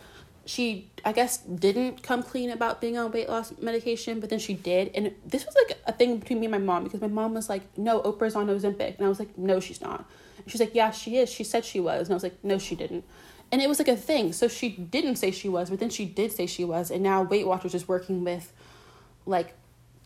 she, 0.48 0.90
I 1.04 1.12
guess, 1.12 1.38
didn't 1.38 2.02
come 2.02 2.22
clean 2.22 2.50
about 2.50 2.80
being 2.80 2.96
on 2.96 3.12
weight 3.12 3.28
loss 3.28 3.52
medication, 3.60 4.18
but 4.18 4.30
then 4.30 4.38
she 4.38 4.54
did. 4.54 4.90
And 4.94 5.14
this 5.26 5.44
was 5.44 5.54
like 5.54 5.78
a 5.86 5.92
thing 5.92 6.16
between 6.16 6.40
me 6.40 6.46
and 6.46 6.52
my 6.52 6.58
mom 6.58 6.84
because 6.84 7.02
my 7.02 7.08
mom 7.08 7.34
was 7.34 7.50
like, 7.50 7.62
no, 7.76 8.00
Oprah's 8.00 8.34
on 8.34 8.46
Ozempic. 8.46 8.96
And 8.96 9.04
I 9.04 9.10
was 9.10 9.18
like, 9.18 9.36
no, 9.36 9.60
she's 9.60 9.82
not. 9.82 10.08
She's 10.46 10.60
like, 10.60 10.74
yeah, 10.74 10.90
she 10.90 11.18
is. 11.18 11.30
She 11.30 11.44
said 11.44 11.66
she 11.66 11.80
was. 11.80 12.08
And 12.08 12.12
I 12.12 12.14
was 12.14 12.22
like, 12.22 12.42
no, 12.42 12.56
she 12.58 12.74
didn't. 12.74 13.04
And 13.50 13.62
it 13.62 13.68
was 13.68 13.78
like 13.78 13.88
a 13.88 13.96
thing. 13.96 14.32
So 14.32 14.48
she 14.48 14.68
didn't 14.68 15.16
say 15.16 15.30
she 15.30 15.48
was, 15.48 15.70
but 15.70 15.80
then 15.80 15.90
she 15.90 16.04
did 16.04 16.32
say 16.32 16.46
she 16.46 16.64
was. 16.64 16.90
And 16.90 17.02
now 17.02 17.22
Weight 17.22 17.46
Watchers 17.46 17.74
is 17.74 17.88
working 17.88 18.24
with 18.24 18.52
like 19.24 19.54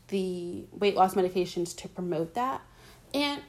the 0.08 0.64
weight 0.72 0.94
loss 0.94 1.14
medications 1.14 1.76
to 1.78 1.88
promote 1.88 2.34
that. 2.34 2.62
And 3.14 3.42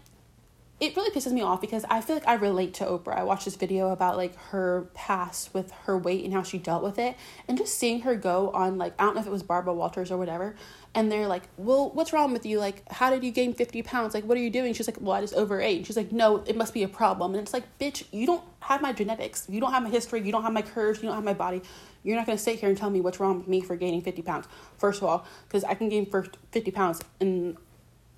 it 0.79 0.97
really 0.97 1.11
pisses 1.11 1.31
me 1.31 1.41
off 1.41 1.61
because 1.61 1.85
I 1.89 2.01
feel 2.01 2.15
like 2.15 2.27
I 2.27 2.33
relate 2.33 2.73
to 2.75 2.85
Oprah. 2.85 3.17
I 3.17 3.23
watched 3.23 3.45
this 3.45 3.55
video 3.55 3.89
about 3.89 4.17
like 4.17 4.35
her 4.47 4.89
past 4.93 5.53
with 5.53 5.71
her 5.85 5.97
weight 5.97 6.25
and 6.25 6.33
how 6.33 6.43
she 6.43 6.57
dealt 6.57 6.83
with 6.83 6.97
it. 6.99 7.15
And 7.47 7.57
just 7.57 7.77
seeing 7.77 8.01
her 8.01 8.15
go 8.15 8.49
on 8.51 8.77
like 8.77 8.93
I 8.99 9.05
don't 9.05 9.15
know 9.15 9.21
if 9.21 9.27
it 9.27 9.31
was 9.31 9.43
Barbara 9.43 9.73
Walters 9.73 10.11
or 10.11 10.17
whatever, 10.17 10.55
and 10.95 11.11
they're 11.11 11.27
like, 11.27 11.43
Well, 11.57 11.89
what's 11.91 12.13
wrong 12.13 12.33
with 12.33 12.45
you? 12.45 12.59
Like, 12.59 12.89
how 12.91 13.09
did 13.09 13.23
you 13.23 13.31
gain 13.31 13.53
50 13.53 13.81
pounds? 13.83 14.13
Like, 14.13 14.25
what 14.25 14.37
are 14.37 14.41
you 14.41 14.49
doing? 14.49 14.73
She's 14.73 14.87
like, 14.87 14.97
Well, 15.01 15.15
I 15.15 15.21
just 15.21 15.33
overate. 15.33 15.77
And 15.77 15.87
she's 15.87 15.97
like, 15.97 16.11
No, 16.11 16.43
it 16.45 16.55
must 16.55 16.73
be 16.73 16.83
a 16.83 16.87
problem. 16.87 17.33
And 17.33 17.41
it's 17.41 17.53
like, 17.53 17.63
bitch, 17.79 18.03
you 18.11 18.25
don't 18.25 18.43
have 18.61 18.81
my 18.81 18.93
genetics. 18.93 19.47
You 19.49 19.59
don't 19.59 19.71
have 19.71 19.83
my 19.83 19.89
history, 19.89 20.21
you 20.21 20.31
don't 20.31 20.43
have 20.43 20.53
my 20.53 20.61
curves, 20.61 21.01
you 21.01 21.07
don't 21.07 21.15
have 21.15 21.23
my 21.23 21.33
body. 21.33 21.61
You're 22.03 22.17
not 22.17 22.25
gonna 22.25 22.37
sit 22.37 22.59
here 22.59 22.69
and 22.69 22.77
tell 22.77 22.89
me 22.89 23.01
what's 23.01 23.19
wrong 23.19 23.39
with 23.39 23.47
me 23.47 23.61
for 23.61 23.75
gaining 23.75 24.01
50 24.01 24.21
pounds. 24.21 24.47
First 24.77 25.01
of 25.01 25.07
all, 25.07 25.25
because 25.47 25.63
I 25.63 25.73
can 25.73 25.89
gain 25.89 26.05
for 26.05 26.27
50 26.51 26.71
pounds 26.71 27.01
in 27.19 27.57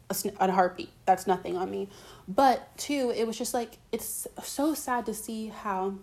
a, 0.10 0.16
a 0.40 0.52
heartbeat. 0.52 0.90
That's 1.06 1.28
nothing 1.28 1.56
on 1.58 1.72
me. 1.72 1.90
But 2.28 2.78
two, 2.78 3.14
it 3.16 3.26
was 3.26 3.38
just 3.38 3.54
like 3.54 3.78
it's 3.92 4.28
so 4.44 4.74
sad 4.74 5.06
to 5.06 5.14
see 5.14 5.48
how 5.48 5.96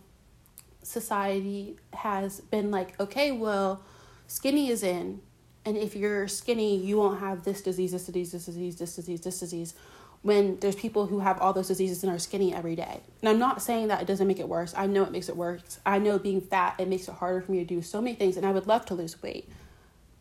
society 0.83 1.77
has 1.93 2.41
been 2.41 2.71
like, 2.71 2.99
okay, 3.01 3.33
well, 3.33 3.83
skinny 4.27 4.69
is 4.69 4.83
in, 4.83 5.21
and 5.65 5.77
if 5.77 5.95
you're 5.95 6.27
skinny, 6.29 6.77
you 6.77 6.97
won't 6.97 7.21
have 7.21 7.45
this 7.45 7.63
disease, 7.63 7.93
this 7.93 8.07
disease, 8.07 8.33
this 8.33 8.47
disease, 8.47 8.77
this 8.77 8.97
disease, 8.97 9.21
this 9.21 9.41
disease. 9.41 9.75
When 10.23 10.59
there's 10.61 10.77
people 10.77 11.07
who 11.07 11.19
have 11.19 11.41
all 11.41 11.53
those 11.53 11.69
diseases 11.69 12.05
and 12.05 12.13
are 12.13 12.19
skinny 12.19 12.55
every 12.55 12.77
day. 12.77 13.01
And 13.21 13.29
I'm 13.29 13.41
not 13.41 13.61
saying 13.61 13.89
that 13.89 14.01
it 14.01 14.07
doesn't 14.07 14.27
make 14.27 14.39
it 14.39 14.49
worse. 14.49 14.73
I 14.77 14.87
know 14.87 15.03
it 15.03 15.11
makes 15.11 15.29
it 15.29 15.37
worse. 15.37 15.81
I 15.85 15.99
know 15.99 16.19
being 16.19 16.41
fat, 16.41 16.77
it 16.79 16.87
makes 16.87 17.09
it 17.09 17.15
harder 17.15 17.41
for 17.41 17.51
me 17.51 17.59
to 17.59 17.65
do 17.65 17.83
so 17.83 18.01
many 18.01 18.15
things, 18.15 18.37
and 18.37 18.47
I 18.47 18.53
would 18.53 18.69
love 18.69 18.87
to 18.87 18.95
lose 18.95 19.21
weight. 19.21 19.49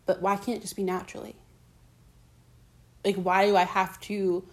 But 0.08 0.22
why 0.22 0.38
can't 0.38 0.58
it 0.58 0.62
just 0.62 0.76
be 0.76 0.84
naturally? 0.84 1.36
Like, 3.06 3.16
why 3.16 3.46
do 3.46 3.56
I 3.56 3.64
have 3.64 4.00
to 4.02 4.44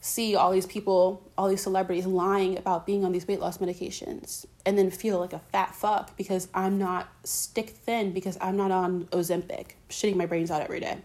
see 0.00 0.34
all 0.34 0.50
these 0.50 0.66
people, 0.66 1.30
all 1.36 1.48
these 1.48 1.62
celebrities 1.62 2.06
lying 2.06 2.56
about 2.56 2.86
being 2.86 3.04
on 3.04 3.12
these 3.12 3.28
weight 3.28 3.38
loss 3.38 3.58
medications 3.58 4.46
and 4.64 4.78
then 4.78 4.90
feel 4.90 5.20
like 5.20 5.34
a 5.34 5.38
fat 5.38 5.74
fuck 5.74 6.16
because 6.16 6.48
I'm 6.54 6.78
not 6.78 7.08
stick 7.22 7.70
thin 7.70 8.12
because 8.12 8.38
I'm 8.40 8.56
not 8.56 8.70
on 8.70 9.04
Ozempic, 9.06 9.72
shitting 9.90 10.16
my 10.16 10.26
brains 10.26 10.50
out 10.50 10.62
every 10.62 10.80
day. 10.80 10.98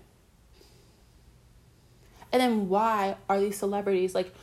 And 2.31 2.41
then 2.41 2.69
why 2.69 3.17
are 3.29 3.39
these 3.39 3.57
celebrities 3.57 4.15
like 4.15 4.33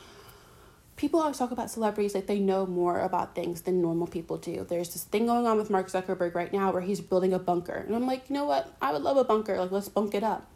people 0.95 1.19
always 1.19 1.37
talk 1.39 1.51
about 1.51 1.71
celebrities 1.71 2.13
like 2.13 2.27
they 2.27 2.39
know 2.39 2.67
more 2.67 2.99
about 2.99 3.33
things 3.33 3.63
than 3.63 3.81
normal 3.81 4.05
people 4.05 4.37
do. 4.37 4.63
There's 4.69 4.93
this 4.93 5.03
thing 5.03 5.25
going 5.25 5.47
on 5.47 5.57
with 5.57 5.71
Mark 5.71 5.87
Zuckerberg 5.87 6.35
right 6.35 6.53
now 6.53 6.71
where 6.71 6.81
he's 6.83 7.01
building 7.01 7.33
a 7.33 7.39
bunker. 7.39 7.73
And 7.73 7.95
I'm 7.95 8.05
like, 8.05 8.29
you 8.29 8.35
know 8.35 8.45
what? 8.45 8.71
I 8.79 8.93
would 8.93 9.01
love 9.01 9.17
a 9.17 9.23
bunker. 9.23 9.57
Like 9.57 9.71
let's 9.71 9.89
bunk 9.89 10.13
it 10.13 10.23
up. 10.23 10.47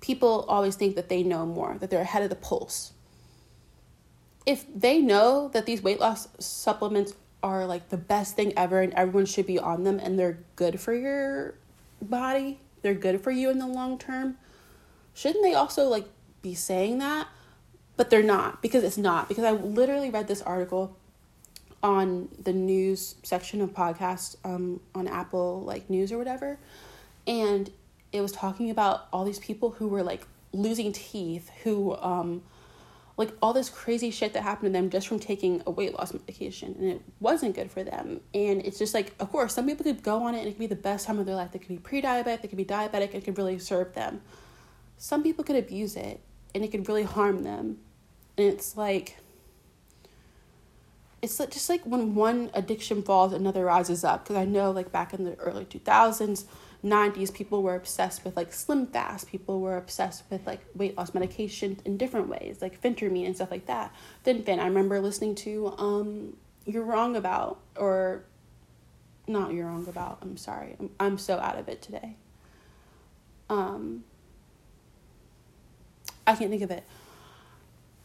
People 0.00 0.44
always 0.48 0.74
think 0.74 0.96
that 0.96 1.08
they 1.08 1.22
know 1.22 1.46
more, 1.46 1.76
that 1.78 1.90
they're 1.90 2.00
ahead 2.00 2.22
of 2.22 2.30
the 2.30 2.36
pulse 2.36 2.92
if 4.46 4.64
they 4.72 5.00
know 5.00 5.48
that 5.52 5.66
these 5.66 5.82
weight 5.82 6.00
loss 6.00 6.28
supplements 6.38 7.14
are 7.42 7.66
like 7.66 7.90
the 7.90 7.96
best 7.96 8.36
thing 8.36 8.52
ever 8.56 8.80
and 8.80 8.94
everyone 8.94 9.26
should 9.26 9.46
be 9.46 9.58
on 9.58 9.82
them 9.82 9.98
and 9.98 10.18
they're 10.18 10.38
good 10.54 10.80
for 10.80 10.94
your 10.94 11.54
body, 12.00 12.60
they're 12.82 12.94
good 12.94 13.20
for 13.20 13.32
you 13.32 13.50
in 13.50 13.58
the 13.58 13.66
long 13.66 13.98
term, 13.98 14.36
shouldn't 15.14 15.42
they 15.42 15.54
also 15.54 15.88
like 15.88 16.06
be 16.42 16.54
saying 16.54 16.98
that? 16.98 17.26
But 17.96 18.10
they're 18.10 18.22
not 18.22 18.62
because 18.62 18.84
it's 18.84 18.98
not. 18.98 19.28
Because 19.28 19.44
I 19.44 19.52
literally 19.52 20.10
read 20.10 20.28
this 20.28 20.42
article 20.42 20.96
on 21.82 22.28
the 22.42 22.52
news 22.52 23.16
section 23.22 23.60
of 23.60 23.70
podcasts 23.70 24.36
um, 24.44 24.80
on 24.94 25.08
Apple 25.08 25.62
like 25.62 25.88
news 25.90 26.12
or 26.12 26.18
whatever, 26.18 26.58
and 27.26 27.70
it 28.12 28.20
was 28.20 28.32
talking 28.32 28.70
about 28.70 29.08
all 29.12 29.24
these 29.24 29.38
people 29.38 29.70
who 29.70 29.88
were 29.88 30.02
like 30.02 30.26
losing 30.52 30.92
teeth, 30.92 31.50
who 31.64 31.96
um, 31.96 32.42
like 33.16 33.32
all 33.40 33.52
this 33.52 33.70
crazy 33.70 34.10
shit 34.10 34.34
that 34.34 34.42
happened 34.42 34.72
to 34.74 34.78
them 34.78 34.90
just 34.90 35.08
from 35.08 35.18
taking 35.18 35.62
a 35.66 35.70
weight 35.70 35.94
loss 35.94 36.12
medication 36.12 36.76
and 36.78 36.90
it 36.90 37.02
wasn't 37.18 37.54
good 37.54 37.70
for 37.70 37.82
them. 37.82 38.20
And 38.34 38.64
it's 38.64 38.78
just 38.78 38.92
like 38.92 39.14
of 39.18 39.30
course 39.30 39.54
some 39.54 39.66
people 39.66 39.84
could 39.84 40.02
go 40.02 40.22
on 40.24 40.34
it 40.34 40.40
and 40.40 40.48
it 40.48 40.52
could 40.52 40.60
be 40.60 40.66
the 40.66 40.76
best 40.76 41.06
time 41.06 41.18
of 41.18 41.26
their 41.26 41.34
life. 41.34 41.52
They 41.52 41.58
could 41.58 41.68
be 41.68 41.78
pre-diabetic 41.78 42.42
they 42.42 42.48
could 42.48 42.58
be 42.58 42.64
diabetic 42.64 43.06
and 43.06 43.16
it 43.16 43.24
could 43.24 43.38
really 43.38 43.58
serve 43.58 43.94
them. 43.94 44.20
Some 44.98 45.22
people 45.22 45.44
could 45.44 45.56
abuse 45.56 45.96
it 45.96 46.20
and 46.54 46.62
it 46.62 46.70
could 46.70 46.88
really 46.88 47.04
harm 47.04 47.42
them. 47.42 47.78
And 48.36 48.46
it's 48.46 48.76
like 48.76 49.16
it's 51.22 51.38
just 51.38 51.70
like 51.70 51.82
when 51.84 52.14
one 52.14 52.50
addiction 52.52 53.02
falls 53.02 53.32
another 53.32 53.64
rises 53.64 54.04
up. 54.04 54.24
Because 54.24 54.36
i 54.36 54.44
know 54.44 54.70
like 54.70 54.92
back 54.92 55.14
in 55.14 55.24
the 55.24 55.34
early 55.36 55.64
2000s 55.64 56.44
90s 56.84 57.32
people 57.32 57.62
were 57.62 57.74
obsessed 57.74 58.24
with 58.24 58.36
like 58.36 58.52
slim 58.52 58.86
fast. 58.86 59.28
People 59.28 59.60
were 59.60 59.76
obsessed 59.76 60.24
with 60.30 60.46
like 60.46 60.60
weight 60.74 60.96
loss 60.96 61.14
medication 61.14 61.78
in 61.84 61.96
different 61.96 62.28
ways 62.28 62.58
like 62.60 62.80
phentermine 62.80 63.26
and 63.26 63.34
stuff 63.34 63.50
like 63.50 63.66
that. 63.66 63.94
Then 64.24 64.42
Finn, 64.42 64.60
i 64.60 64.66
remember 64.66 65.00
listening 65.00 65.34
to 65.36 65.74
um 65.78 66.36
you're 66.64 66.84
wrong 66.84 67.16
about 67.16 67.60
or 67.76 68.24
not 69.28 69.52
you're 69.52 69.66
wrong 69.66 69.86
about 69.88 70.18
i'm 70.22 70.36
sorry 70.36 70.76
i'm, 70.78 70.90
I'm 71.00 71.18
so 71.18 71.38
out 71.38 71.58
of 71.58 71.68
it 71.68 71.82
today. 71.82 72.16
Um 73.48 74.04
i 76.26 76.34
can't 76.34 76.50
think 76.50 76.62
of 76.62 76.70
it. 76.70 76.84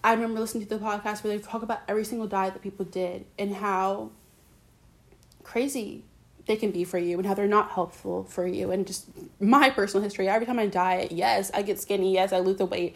I 0.04 0.14
remember 0.14 0.40
listening 0.40 0.66
to 0.66 0.78
the 0.78 0.84
podcast 0.84 1.24
where 1.24 1.38
they 1.38 1.44
talk 1.44 1.62
about 1.62 1.82
every 1.88 2.04
single 2.04 2.28
diet 2.28 2.54
that 2.54 2.64
people 2.64 2.86
did 2.86 3.26
and 3.38 3.56
how 3.56 4.12
crazy 5.44 6.06
they 6.52 6.58
can 6.58 6.72
be 6.72 6.84
for 6.84 6.98
you 6.98 7.18
and 7.18 7.26
how 7.26 7.34
they're 7.34 7.48
not 7.48 7.72
helpful 7.72 8.26
for 8.26 8.46
you. 8.46 8.72
And 8.72 8.86
just 8.86 9.08
my 9.40 9.70
personal 9.70 10.04
history 10.04 10.28
every 10.28 10.46
time 10.46 10.60
i 10.60 10.68
diet 10.68 11.12
yes 11.12 11.50
i 11.54 11.62
get 11.62 11.80
skinny 11.80 12.14
yes 12.14 12.32
i 12.34 12.40
lose 12.40 12.58
the 12.58 12.66
weight 12.66 12.96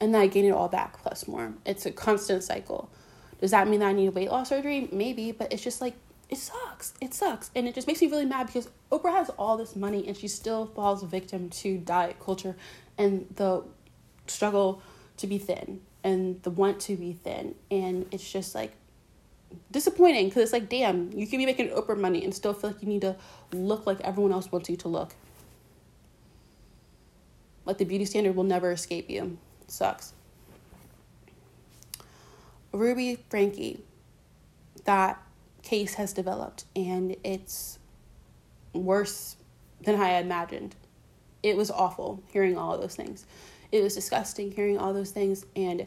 and 0.00 0.14
then 0.14 0.20
i 0.20 0.26
gain 0.26 0.46
it 0.46 0.50
all 0.50 0.68
back 0.68 1.00
plus 1.02 1.28
more. 1.28 1.52
It's 1.66 1.86
a 1.86 1.92
constant 1.92 2.42
cycle. 2.42 2.90
Does 3.40 3.50
that 3.50 3.68
mean 3.68 3.80
that 3.80 3.88
i 3.88 3.92
need 3.92 4.08
weight 4.10 4.30
loss 4.30 4.48
surgery? 4.48 4.88
Maybe 4.90 5.32
but 5.32 5.52
it's 5.52 5.62
just 5.62 5.80
like 5.80 5.94
it 6.30 6.38
sucks. 6.38 6.94
It 7.02 7.12
sucks. 7.12 7.50
And 7.54 7.68
it 7.68 7.74
just 7.74 7.86
makes 7.86 8.00
me 8.00 8.08
really 8.08 8.24
mad 8.24 8.46
because 8.46 8.68
oprah 8.90 9.12
has 9.12 9.28
all 9.38 9.58
this 9.58 9.76
money 9.76 10.08
and 10.08 10.16
she 10.16 10.26
still 10.26 10.66
falls 10.66 11.02
victim 11.02 11.50
to 11.50 11.76
diet 11.76 12.18
culture 12.18 12.56
and 12.96 13.26
the 13.36 13.62
struggle 14.26 14.82
to 15.18 15.26
be 15.26 15.36
thin 15.36 15.82
and 16.02 16.42
the 16.42 16.50
want 16.50 16.80
to 16.80 16.96
be 16.96 17.12
thin. 17.12 17.54
And 17.70 18.06
it's 18.10 18.30
just 18.30 18.54
like 18.54 18.72
disappointing 19.70 20.28
because 20.28 20.42
it's 20.42 20.52
like, 20.52 20.68
damn, 20.68 21.12
you 21.12 21.26
can 21.26 21.38
be 21.38 21.46
making 21.46 21.68
Oprah 21.68 21.98
money 21.98 22.24
and 22.24 22.34
still 22.34 22.52
feel 22.52 22.70
like 22.70 22.82
you 22.82 22.88
need 22.88 23.02
to 23.02 23.16
look 23.52 23.86
like 23.86 24.00
everyone 24.00 24.32
else 24.32 24.50
wants 24.50 24.68
you 24.68 24.76
to 24.78 24.88
look. 24.88 25.14
Like 27.64 27.78
the 27.78 27.84
beauty 27.84 28.04
standard 28.04 28.36
will 28.36 28.44
never 28.44 28.70
escape 28.72 29.08
you. 29.08 29.38
Sucks. 29.68 30.12
Ruby 32.72 33.18
Franke, 33.30 33.80
that 34.84 35.22
case 35.62 35.94
has 35.94 36.12
developed 36.12 36.64
and 36.74 37.16
it's 37.24 37.78
worse 38.72 39.36
than 39.82 40.00
I 40.00 40.18
imagined. 40.18 40.74
It 41.42 41.56
was 41.56 41.70
awful 41.70 42.22
hearing 42.32 42.58
all 42.58 42.74
of 42.74 42.80
those 42.80 42.96
things. 42.96 43.26
It 43.72 43.82
was 43.82 43.94
disgusting 43.94 44.52
hearing 44.52 44.78
all 44.78 44.92
those 44.92 45.10
things 45.10 45.46
and 45.56 45.86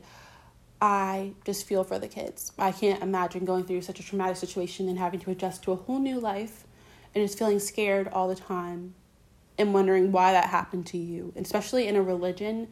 I 0.80 1.34
just 1.44 1.66
feel 1.66 1.84
for 1.84 1.98
the 1.98 2.08
kids. 2.08 2.52
I 2.58 2.72
can't 2.72 3.02
imagine 3.02 3.46
going 3.46 3.64
through 3.66 3.82
such 3.82 4.00
a 4.00 4.04
traumatic 4.04 4.38
situation 4.38 4.88
and 4.88 5.00
having 5.00 5.20
to 5.22 5.32
adjust 5.32 5.64
to 5.64 5.72
a 5.72 5.76
whole 5.76 6.00
new 6.00 6.20
life 6.20 6.66
and 7.16 7.26
just 7.26 7.38
feeling 7.40 7.60
scared 7.60 8.08
all 8.10 8.28
the 8.28 8.36
time 8.36 8.94
and 9.58 9.74
wondering 9.74 10.12
why 10.12 10.32
that 10.34 10.50
happened 10.50 10.86
to 10.88 10.98
you, 10.98 11.34
especially 11.36 11.88
in 11.88 11.96
a 11.96 12.02
religion 12.02 12.68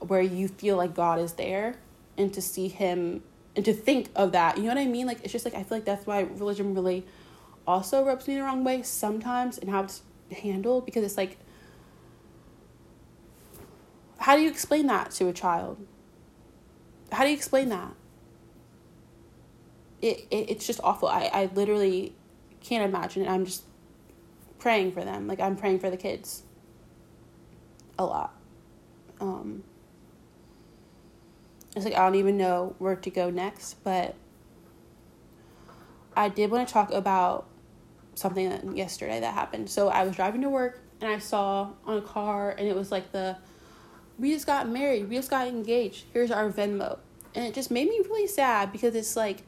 where 0.00 0.22
you 0.22 0.48
feel 0.48 0.76
like 0.76 0.94
God 0.94 1.18
is 1.18 1.34
there 1.34 1.76
and 2.16 2.32
to 2.32 2.40
see 2.40 2.68
him 2.68 3.22
and 3.54 3.64
to 3.64 3.74
think 3.74 4.08
of 4.16 4.32
that. 4.32 4.56
You 4.56 4.64
know 4.64 4.68
what 4.70 4.78
I 4.78 4.86
mean? 4.86 5.06
Like 5.06 5.20
it's 5.22 5.32
just 5.32 5.44
like 5.44 5.54
I 5.54 5.62
feel 5.62 5.78
like 5.78 5.84
that's 5.84 6.06
why 6.06 6.20
religion 6.20 6.74
really 6.74 7.06
also 7.66 8.04
rubs 8.04 8.26
me 8.28 8.36
the 8.36 8.42
wrong 8.42 8.64
way 8.64 8.82
sometimes 8.82 9.58
and 9.58 9.68
how 9.68 9.82
it's 9.82 10.02
handled 10.30 10.86
because 10.86 11.04
it's 11.04 11.16
like 11.16 11.38
how 14.18 14.36
do 14.36 14.42
you 14.42 14.48
explain 14.48 14.86
that 14.86 15.10
to 15.12 15.28
a 15.28 15.32
child? 15.32 15.86
How 17.16 17.24
do 17.24 17.30
you 17.30 17.36
explain 17.36 17.70
that? 17.70 17.94
It, 20.02 20.26
it 20.30 20.50
it's 20.50 20.66
just 20.66 20.80
awful. 20.84 21.08
I, 21.08 21.30
I 21.32 21.50
literally 21.54 22.14
can't 22.60 22.84
imagine 22.84 23.22
it. 23.22 23.28
I'm 23.28 23.46
just 23.46 23.64
praying 24.58 24.92
for 24.92 25.02
them. 25.02 25.26
Like 25.26 25.40
I'm 25.40 25.56
praying 25.56 25.78
for 25.78 25.88
the 25.88 25.96
kids 25.96 26.42
a 27.98 28.04
lot. 28.04 28.34
Um 29.18 29.64
it's 31.74 31.86
like 31.86 31.94
I 31.94 32.04
don't 32.04 32.16
even 32.16 32.36
know 32.36 32.74
where 32.78 32.96
to 32.96 33.10
go 33.10 33.30
next, 33.30 33.82
but 33.82 34.14
I 36.14 36.28
did 36.28 36.50
want 36.50 36.68
to 36.68 36.72
talk 36.72 36.92
about 36.92 37.46
something 38.14 38.50
that 38.50 38.76
yesterday 38.76 39.20
that 39.20 39.32
happened. 39.32 39.70
So 39.70 39.88
I 39.88 40.04
was 40.04 40.16
driving 40.16 40.42
to 40.42 40.50
work 40.50 40.82
and 41.00 41.10
I 41.10 41.18
saw 41.18 41.70
on 41.86 41.96
a 41.96 42.02
car 42.02 42.50
and 42.50 42.68
it 42.68 42.76
was 42.76 42.92
like 42.92 43.10
the 43.12 43.38
we 44.18 44.34
just 44.34 44.46
got 44.46 44.68
married, 44.68 45.08
we 45.08 45.16
just 45.16 45.30
got 45.30 45.48
engaged. 45.48 46.04
Here's 46.12 46.30
our 46.30 46.50
Venmo. 46.50 46.98
And 47.36 47.44
it 47.44 47.54
just 47.54 47.70
made 47.70 47.88
me 47.88 48.00
really 48.00 48.26
sad 48.26 48.72
because 48.72 48.94
it's 48.94 49.14
like 49.14 49.42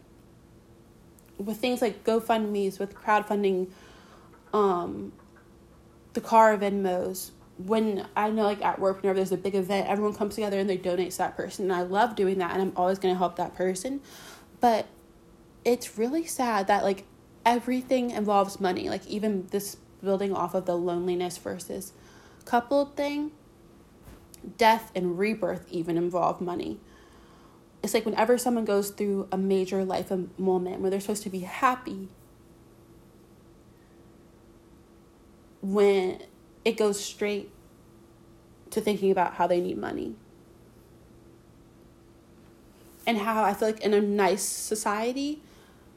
with 1.38 1.56
things 1.56 1.80
like 1.82 2.04
GoFundMe's, 2.04 2.78
with 2.78 2.94
crowdfunding, 2.94 3.68
um, 4.52 5.12
the 6.12 6.20
car 6.20 6.56
Venmos, 6.56 7.30
when 7.58 8.06
I 8.14 8.30
know 8.30 8.42
like 8.42 8.62
at 8.64 8.78
work, 8.78 9.02
whenever 9.02 9.18
there's 9.18 9.32
a 9.32 9.36
big 9.36 9.54
event, 9.54 9.88
everyone 9.88 10.14
comes 10.14 10.34
together 10.34 10.58
and 10.58 10.68
they 10.68 10.76
donate 10.76 11.12
to 11.12 11.18
that 11.18 11.36
person. 11.36 11.64
And 11.64 11.72
I 11.72 11.82
love 11.82 12.14
doing 12.14 12.38
that 12.38 12.52
and 12.52 12.62
I'm 12.62 12.72
always 12.76 12.98
gonna 12.98 13.16
help 13.16 13.36
that 13.36 13.54
person. 13.54 14.00
But 14.60 14.86
it's 15.64 15.98
really 15.98 16.24
sad 16.24 16.66
that 16.68 16.84
like 16.84 17.04
everything 17.44 18.10
involves 18.10 18.60
money. 18.60 18.88
Like 18.88 19.06
even 19.06 19.46
this 19.48 19.76
building 20.02 20.32
off 20.32 20.54
of 20.54 20.66
the 20.66 20.76
loneliness 20.76 21.36
versus 21.38 21.92
coupled 22.44 22.96
thing 22.96 23.32
death 24.56 24.92
and 24.94 25.18
rebirth 25.18 25.66
even 25.70 25.96
involve 25.96 26.40
money. 26.40 26.78
It's 27.82 27.94
like 27.94 28.04
whenever 28.04 28.36
someone 28.38 28.64
goes 28.64 28.90
through 28.90 29.28
a 29.30 29.38
major 29.38 29.84
life 29.84 30.12
moment 30.36 30.80
where 30.80 30.90
they're 30.90 31.00
supposed 31.00 31.22
to 31.22 31.30
be 31.30 31.40
happy, 31.40 32.08
when 35.62 36.22
it 36.64 36.76
goes 36.76 37.02
straight 37.02 37.50
to 38.70 38.80
thinking 38.80 39.10
about 39.10 39.34
how 39.34 39.46
they 39.46 39.60
need 39.60 39.78
money. 39.78 40.14
And 43.06 43.18
how 43.18 43.42
I 43.42 43.54
feel 43.54 43.68
like 43.68 43.80
in 43.80 43.94
a 43.94 44.00
nice 44.00 44.42
society, 44.42 45.40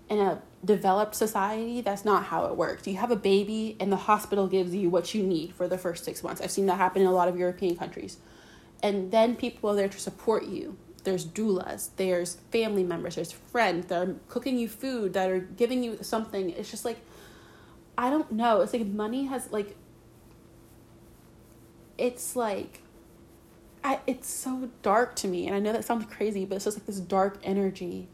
in 0.07 0.19
a 0.19 0.41
developed 0.63 1.15
society, 1.15 1.81
that's 1.81 2.05
not 2.05 2.25
how 2.25 2.45
it 2.45 2.55
works. 2.55 2.87
You 2.87 2.97
have 2.97 3.11
a 3.11 3.17
baby, 3.17 3.75
and 3.79 3.91
the 3.91 3.97
hospital 3.97 4.47
gives 4.47 4.73
you 4.73 4.89
what 4.89 5.13
you 5.13 5.23
need 5.23 5.53
for 5.53 5.67
the 5.67 5.77
first 5.77 6.05
six 6.05 6.23
months. 6.23 6.41
I've 6.41 6.51
seen 6.51 6.67
that 6.67 6.77
happen 6.77 7.01
in 7.01 7.07
a 7.07 7.11
lot 7.11 7.27
of 7.27 7.37
European 7.37 7.75
countries 7.75 8.17
and 8.83 9.11
then 9.11 9.35
people 9.35 9.69
are 9.69 9.75
there 9.75 9.89
to 9.89 9.99
support 9.99 10.45
you 10.45 10.77
there's 11.03 11.25
doulas 11.25 11.89
there's 11.97 12.35
family 12.51 12.83
members 12.83 13.15
there's 13.15 13.31
friends 13.31 13.87
that 13.87 14.07
are 14.07 14.15
cooking 14.27 14.57
you 14.57 14.67
food 14.67 15.13
that 15.13 15.29
are 15.29 15.39
giving 15.39 15.83
you 15.83 15.97
something 16.01 16.49
it's 16.51 16.69
just 16.69 16.85
like 16.85 16.99
i 17.97 18.09
don't 18.09 18.31
know 18.31 18.61
it's 18.61 18.73
like 18.73 18.85
money 18.85 19.25
has 19.25 19.51
like 19.51 19.75
it's 21.97 22.35
like 22.35 22.81
I, 23.83 23.99
it's 24.05 24.29
so 24.29 24.69
dark 24.81 25.15
to 25.17 25.27
me 25.27 25.47
and 25.47 25.55
i 25.55 25.59
know 25.59 25.73
that 25.73 25.85
sounds 25.85 26.05
crazy 26.05 26.45
but 26.45 26.55
it's 26.55 26.65
just 26.65 26.77
like 26.77 26.85
this 26.85 26.99
dark 26.99 27.39
energy 27.43 28.07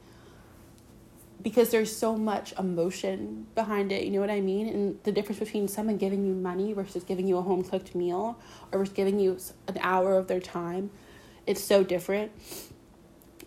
because 1.41 1.69
there's 1.69 1.95
so 1.95 2.17
much 2.17 2.53
emotion 2.57 3.47
behind 3.55 3.91
it. 3.91 4.03
You 4.03 4.11
know 4.11 4.19
what 4.19 4.29
I 4.29 4.41
mean? 4.41 4.67
And 4.67 4.99
the 5.03 5.11
difference 5.11 5.39
between 5.39 5.67
someone 5.67 5.97
giving 5.97 6.25
you 6.25 6.33
money 6.33 6.73
versus 6.73 7.03
giving 7.03 7.27
you 7.27 7.37
a 7.37 7.41
home 7.41 7.63
cooked 7.63 7.95
meal 7.95 8.39
or 8.71 8.79
versus 8.79 8.93
giving 8.93 9.19
you 9.19 9.37
an 9.67 9.77
hour 9.81 10.17
of 10.17 10.27
their 10.27 10.39
time, 10.39 10.89
it's 11.45 11.63
so 11.63 11.83
different. 11.83 12.31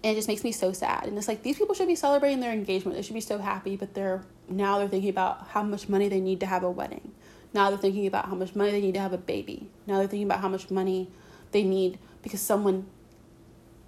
And 0.03 0.13
it 0.13 0.15
just 0.15 0.29
makes 0.29 0.45
me 0.45 0.53
so 0.53 0.73
sad. 0.73 1.05
And 1.05 1.19
it's 1.19 1.29
like 1.29 1.43
these 1.43 1.59
people 1.59 1.75
should 1.75 1.89
be 1.89 1.95
celebrating 1.95 2.41
their 2.41 2.53
engagement. 2.53 2.97
They 2.97 3.03
should 3.03 3.15
be 3.15 3.21
so 3.21 3.39
happy, 3.39 3.77
but 3.77 3.95
they're 3.95 4.25
now 4.49 4.79
they're 4.79 4.89
thinking 4.89 5.11
about 5.11 5.49
how 5.49 5.63
much 5.63 5.89
money 5.89 6.09
they 6.09 6.21
need 6.21 6.41
to 6.41 6.47
have 6.47 6.63
a 6.63 6.71
wedding. 6.71 7.13
Now 7.53 7.69
they're 7.69 7.79
thinking 7.79 8.07
about 8.07 8.27
how 8.27 8.35
much 8.35 8.55
money 8.55 8.71
they 8.71 8.81
need 8.81 8.95
to 8.95 9.01
have 9.01 9.13
a 9.13 9.19
baby. 9.19 9.69
Now 9.87 9.99
they're 9.99 10.07
thinking 10.07 10.27
about 10.27 10.41
how 10.41 10.49
much 10.49 10.71
money 10.71 11.11
they 11.53 11.63
need 11.63 11.99
because 12.23 12.41
someone 12.41 12.87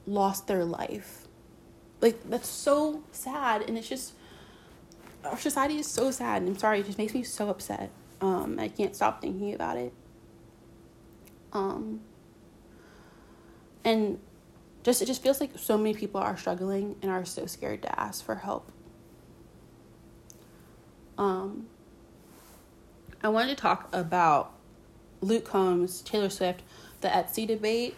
lost 0.07 0.49
their 0.49 0.65
life 0.65 1.23
like 2.03 2.29
that's 2.29 2.49
so 2.49 3.03
sad 3.13 3.63
and 3.63 3.79
it's 3.79 3.89
just 3.89 4.13
our 5.25 5.39
society 5.39 5.79
is 5.79 5.87
so 5.87 6.11
sad 6.11 6.43
and 6.43 6.51
i'm 6.51 6.59
sorry 6.59 6.81
it 6.81 6.87
just 6.87 6.99
makes 6.99 7.15
me 7.15 7.23
so 7.23 7.49
upset 7.49 7.91
um 8.21 8.59
i 8.59 8.69
can't 8.69 8.95
stop 8.95 9.23
thinking 9.23 9.55
about 9.55 9.77
it 9.77 9.93
um 11.53 12.01
and 13.85 14.19
just 14.83 15.03
it 15.03 15.07
just 15.07 15.23
feels 15.23 15.41
like 15.41 15.51
so 15.57 15.77
many 15.79 15.95
people 15.95 16.21
are 16.21 16.37
struggling 16.37 16.97
and 17.03 17.11
are 17.11 17.25
so 17.25 17.47
scared 17.47 17.83
to 17.83 18.01
ask 18.01 18.25
for 18.25 18.37
help 18.37 18.71
Um, 21.19 21.67
I 23.23 23.29
wanted 23.29 23.57
to 23.57 23.63
talk 23.63 23.89
about 23.93 24.53
Luke 25.21 25.45
Combs, 25.45 26.03
Taylor 26.03 26.31
Swift, 26.31 26.63
the 27.01 27.09
Etsy 27.09 27.47
debate. 27.47 27.95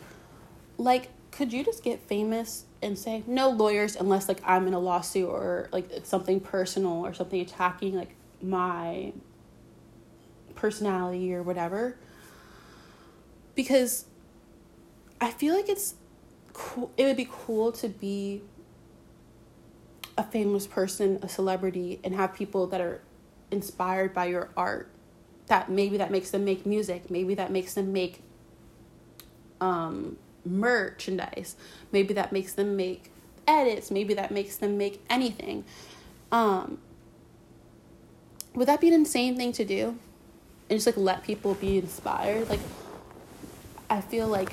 Like, 0.76 1.08
could 1.30 1.52
you 1.52 1.64
just 1.64 1.82
get 1.82 2.00
famous 2.00 2.64
and 2.82 2.98
say 2.98 3.24
no 3.26 3.48
lawyers 3.48 3.96
unless 3.96 4.28
like 4.28 4.40
I'm 4.44 4.66
in 4.66 4.74
a 4.74 4.78
lawsuit 4.78 5.28
or 5.28 5.68
like 5.72 5.90
it's 5.90 6.08
something 6.08 6.38
personal 6.40 7.04
or 7.04 7.14
something 7.14 7.40
attacking 7.40 7.96
like 7.96 8.14
my 8.42 9.12
personality 10.54 11.34
or 11.34 11.42
whatever? 11.42 11.96
Because 13.54 14.04
I 15.20 15.30
feel 15.30 15.54
like 15.54 15.68
it's 15.68 15.94
cool 16.54 16.90
it 16.96 17.04
would 17.04 17.16
be 17.16 17.28
cool 17.30 17.70
to 17.72 17.88
be 17.88 18.40
a 20.16 20.22
famous 20.22 20.66
person, 20.66 21.18
a 21.22 21.28
celebrity, 21.28 22.00
and 22.04 22.14
have 22.14 22.34
people 22.34 22.66
that 22.68 22.80
are 22.80 23.02
inspired 23.50 24.14
by 24.14 24.26
your 24.26 24.48
art. 24.56 24.90
That 25.48 25.70
maybe 25.70 25.98
that 25.98 26.10
makes 26.10 26.30
them 26.30 26.44
make 26.44 26.64
music, 26.64 27.10
maybe 27.10 27.34
that 27.34 27.50
makes 27.50 27.74
them 27.74 27.92
make 27.92 28.22
um, 29.60 30.16
merchandise, 30.44 31.56
maybe 31.92 32.14
that 32.14 32.32
makes 32.32 32.54
them 32.54 32.76
make 32.76 33.10
edits, 33.46 33.90
maybe 33.90 34.14
that 34.14 34.30
makes 34.30 34.56
them 34.56 34.78
make 34.78 35.04
anything. 35.10 35.64
Um, 36.32 36.78
would 38.54 38.68
that 38.68 38.80
be 38.80 38.88
an 38.88 38.94
insane 38.94 39.36
thing 39.36 39.52
to 39.52 39.64
do? 39.64 39.98
And 40.70 40.78
just 40.78 40.86
like 40.86 40.96
let 40.96 41.24
people 41.24 41.54
be 41.54 41.78
inspired? 41.78 42.48
Like, 42.48 42.60
I 43.90 44.00
feel 44.00 44.28
like 44.28 44.52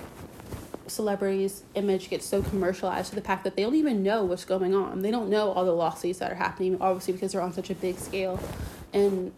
celebrities' 0.91 1.63
image 1.75 2.09
gets 2.09 2.25
so 2.25 2.41
commercialized 2.41 3.09
to 3.09 3.15
the 3.15 3.21
fact 3.21 3.43
that 3.43 3.55
they 3.55 3.63
don't 3.63 3.75
even 3.75 4.03
know 4.03 4.23
what's 4.25 4.45
going 4.45 4.75
on. 4.75 5.01
They 5.01 5.11
don't 5.11 5.29
know 5.29 5.51
all 5.51 5.65
the 5.65 5.71
lawsuits 5.71 6.19
that 6.19 6.31
are 6.31 6.35
happening, 6.35 6.77
obviously 6.79 7.13
because 7.13 7.31
they're 7.31 7.41
on 7.41 7.53
such 7.53 7.69
a 7.69 7.75
big 7.75 7.97
scale, 7.97 8.39
and 8.93 9.31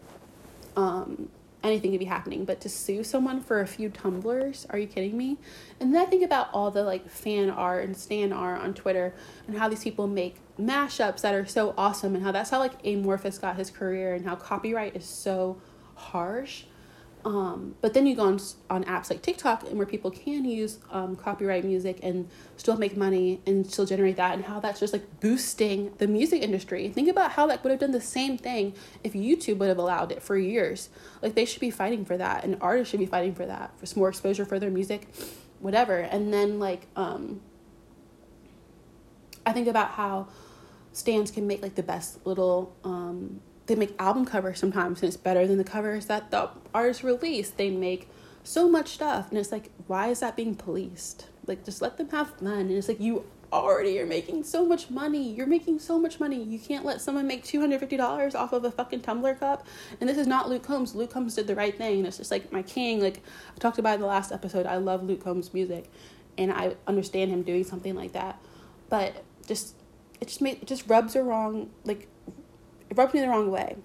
um, 0.76 1.28
anything 1.62 1.92
could 1.92 2.00
be 2.00 2.06
happening. 2.06 2.44
But 2.44 2.60
to 2.62 2.68
sue 2.68 3.02
someone 3.04 3.40
for 3.40 3.60
a 3.60 3.66
few 3.66 3.88
tumblers, 3.88 4.66
are 4.70 4.78
you 4.78 4.86
kidding 4.86 5.16
me? 5.16 5.38
And 5.80 5.94
then 5.94 6.02
I 6.02 6.04
think 6.04 6.22
about 6.22 6.50
all 6.52 6.70
the 6.70 6.82
like 6.82 7.08
fan 7.08 7.48
art 7.50 7.84
and 7.84 7.96
stan 7.96 8.32
art 8.32 8.60
on 8.60 8.74
Twitter 8.74 9.14
and 9.46 9.56
how 9.56 9.68
these 9.68 9.82
people 9.82 10.06
make 10.06 10.36
mashups 10.60 11.22
that 11.22 11.34
are 11.34 11.46
so 11.46 11.74
awesome, 11.78 12.14
and 12.14 12.24
how 12.24 12.32
that's 12.32 12.50
how 12.50 12.58
like 12.58 12.84
Amorphous 12.84 13.38
got 13.38 13.56
his 13.56 13.70
career, 13.70 14.14
and 14.14 14.26
how 14.26 14.36
copyright 14.36 14.94
is 14.94 15.04
so 15.04 15.60
harsh 15.94 16.64
um, 17.24 17.74
but 17.80 17.94
then 17.94 18.06
you 18.06 18.14
go 18.14 18.24
on 18.24 18.38
on 18.68 18.84
apps 18.84 19.08
like 19.08 19.22
TikTok 19.22 19.62
and 19.62 19.78
where 19.78 19.86
people 19.86 20.10
can 20.10 20.44
use 20.44 20.78
um, 20.90 21.16
copyright 21.16 21.64
music 21.64 22.00
and 22.02 22.28
still 22.58 22.76
make 22.76 22.96
money 22.96 23.40
and 23.46 23.66
still 23.66 23.86
generate 23.86 24.16
that 24.16 24.34
and 24.34 24.44
how 24.44 24.60
that's 24.60 24.78
just 24.78 24.92
like 24.92 25.20
boosting 25.20 25.94
the 25.98 26.06
music 26.06 26.42
industry. 26.42 26.88
Think 26.88 27.08
about 27.08 27.32
how 27.32 27.46
that 27.46 27.64
would 27.64 27.70
have 27.70 27.80
done 27.80 27.92
the 27.92 28.00
same 28.00 28.36
thing 28.36 28.74
if 29.02 29.14
YouTube 29.14 29.56
would 29.58 29.68
have 29.68 29.78
allowed 29.78 30.12
it 30.12 30.22
for 30.22 30.36
years. 30.36 30.90
Like 31.22 31.34
they 31.34 31.46
should 31.46 31.60
be 31.60 31.70
fighting 31.70 32.04
for 32.04 32.18
that 32.18 32.44
and 32.44 32.58
artists 32.60 32.90
should 32.90 33.00
be 33.00 33.06
fighting 33.06 33.34
for 33.34 33.46
that 33.46 33.78
for 33.78 33.86
some 33.86 34.00
more 34.00 34.10
exposure 34.10 34.44
for 34.44 34.58
their 34.58 34.70
music, 34.70 35.08
whatever. 35.60 35.98
And 35.98 36.32
then 36.32 36.58
like 36.58 36.88
um, 36.94 37.40
I 39.46 39.52
think 39.52 39.66
about 39.66 39.92
how 39.92 40.28
stands 40.92 41.30
can 41.30 41.46
make 41.46 41.62
like 41.62 41.74
the 41.74 41.82
best 41.82 42.26
little 42.26 42.76
um, 42.84 43.40
they 43.66 43.74
make 43.74 43.94
album 43.98 44.26
covers 44.26 44.58
sometimes 44.58 45.00
and 45.02 45.08
it's 45.08 45.16
better 45.16 45.46
than 45.46 45.58
the 45.58 45.64
covers 45.64 46.06
that 46.06 46.30
the 46.30 46.50
artists 46.74 47.04
release. 47.04 47.50
They 47.50 47.70
make 47.70 48.08
so 48.42 48.68
much 48.68 48.88
stuff 48.88 49.30
and 49.30 49.38
it's 49.38 49.52
like 49.52 49.70
why 49.86 50.08
is 50.08 50.20
that 50.20 50.36
being 50.36 50.54
policed? 50.54 51.26
Like 51.46 51.64
just 51.64 51.80
let 51.80 51.96
them 51.96 52.10
have 52.10 52.30
fun 52.36 52.52
and 52.52 52.72
it's 52.72 52.88
like 52.88 53.00
you 53.00 53.24
already 53.54 54.00
are 54.00 54.06
making 54.06 54.42
so 54.42 54.66
much 54.66 54.90
money. 54.90 55.32
You're 55.32 55.46
making 55.46 55.78
so 55.78 55.98
much 55.98 56.18
money. 56.18 56.42
You 56.42 56.58
can't 56.58 56.84
let 56.84 57.00
someone 57.00 57.26
make 57.26 57.44
two 57.44 57.60
hundred 57.60 57.80
fifty 57.80 57.96
dollars 57.96 58.34
off 58.34 58.52
of 58.52 58.64
a 58.64 58.70
fucking 58.70 59.00
tumbler 59.02 59.34
cup. 59.34 59.66
And 60.00 60.08
this 60.08 60.18
is 60.18 60.26
not 60.26 60.48
Luke 60.48 60.64
Combs. 60.64 60.94
Luke 60.94 61.10
Combs 61.10 61.36
did 61.36 61.46
the 61.46 61.54
right 61.54 61.76
thing. 61.76 61.98
And 61.98 62.06
It's 62.06 62.18
just 62.18 62.30
like 62.30 62.52
my 62.52 62.62
king. 62.62 63.00
Like 63.00 63.22
I 63.54 63.58
talked 63.58 63.78
about 63.78 63.94
in 63.94 64.00
the 64.00 64.06
last 64.06 64.32
episode. 64.32 64.66
I 64.66 64.76
love 64.76 65.04
Luke 65.04 65.22
Combs' 65.22 65.54
music, 65.54 65.90
and 66.36 66.52
I 66.52 66.74
understand 66.86 67.30
him 67.30 67.42
doing 67.42 67.64
something 67.64 67.94
like 67.94 68.12
that. 68.12 68.38
But 68.88 69.24
just 69.46 69.76
it 70.20 70.28
just 70.28 70.40
made 70.40 70.60
it 70.60 70.66
just 70.66 70.88
rubs 70.88 71.14
her 71.14 71.22
wrong. 71.22 71.70
Like 71.84 72.08
it 72.94 72.98
rubbed 72.98 73.14
me 73.14 73.20
the 73.20 73.28
wrong 73.28 73.50
way. 73.50 73.76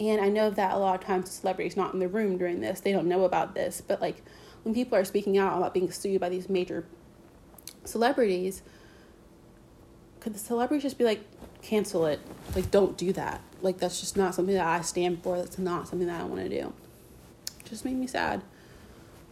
And 0.00 0.20
I 0.20 0.28
know 0.28 0.50
that 0.50 0.72
a 0.72 0.78
lot 0.78 1.00
of 1.00 1.06
times 1.06 1.26
the 1.26 1.30
celebrity's 1.32 1.76
not 1.76 1.94
in 1.94 2.00
the 2.00 2.08
room 2.08 2.36
during 2.36 2.60
this. 2.60 2.80
They 2.80 2.92
don't 2.92 3.06
know 3.06 3.24
about 3.24 3.54
this. 3.54 3.80
But 3.80 4.00
like 4.00 4.22
when 4.62 4.74
people 4.74 4.98
are 4.98 5.04
speaking 5.04 5.38
out 5.38 5.56
about 5.56 5.74
being 5.74 5.90
sued 5.90 6.20
by 6.20 6.28
these 6.28 6.48
major 6.48 6.84
celebrities, 7.84 8.62
could 10.20 10.34
the 10.34 10.38
celebrities 10.38 10.82
just 10.82 10.98
be 10.98 11.04
like, 11.04 11.20
cancel 11.62 12.06
it? 12.06 12.20
Like, 12.54 12.70
don't 12.70 12.96
do 12.96 13.12
that. 13.12 13.40
Like, 13.62 13.78
that's 13.78 14.00
just 14.00 14.16
not 14.16 14.34
something 14.34 14.54
that 14.54 14.66
I 14.66 14.80
stand 14.82 15.22
for. 15.22 15.36
That's 15.38 15.58
not 15.58 15.88
something 15.88 16.08
that 16.08 16.20
I 16.20 16.24
want 16.24 16.42
to 16.42 16.48
do. 16.48 16.72
It 17.60 17.66
just 17.66 17.84
made 17.84 17.96
me 17.96 18.06
sad. 18.06 18.42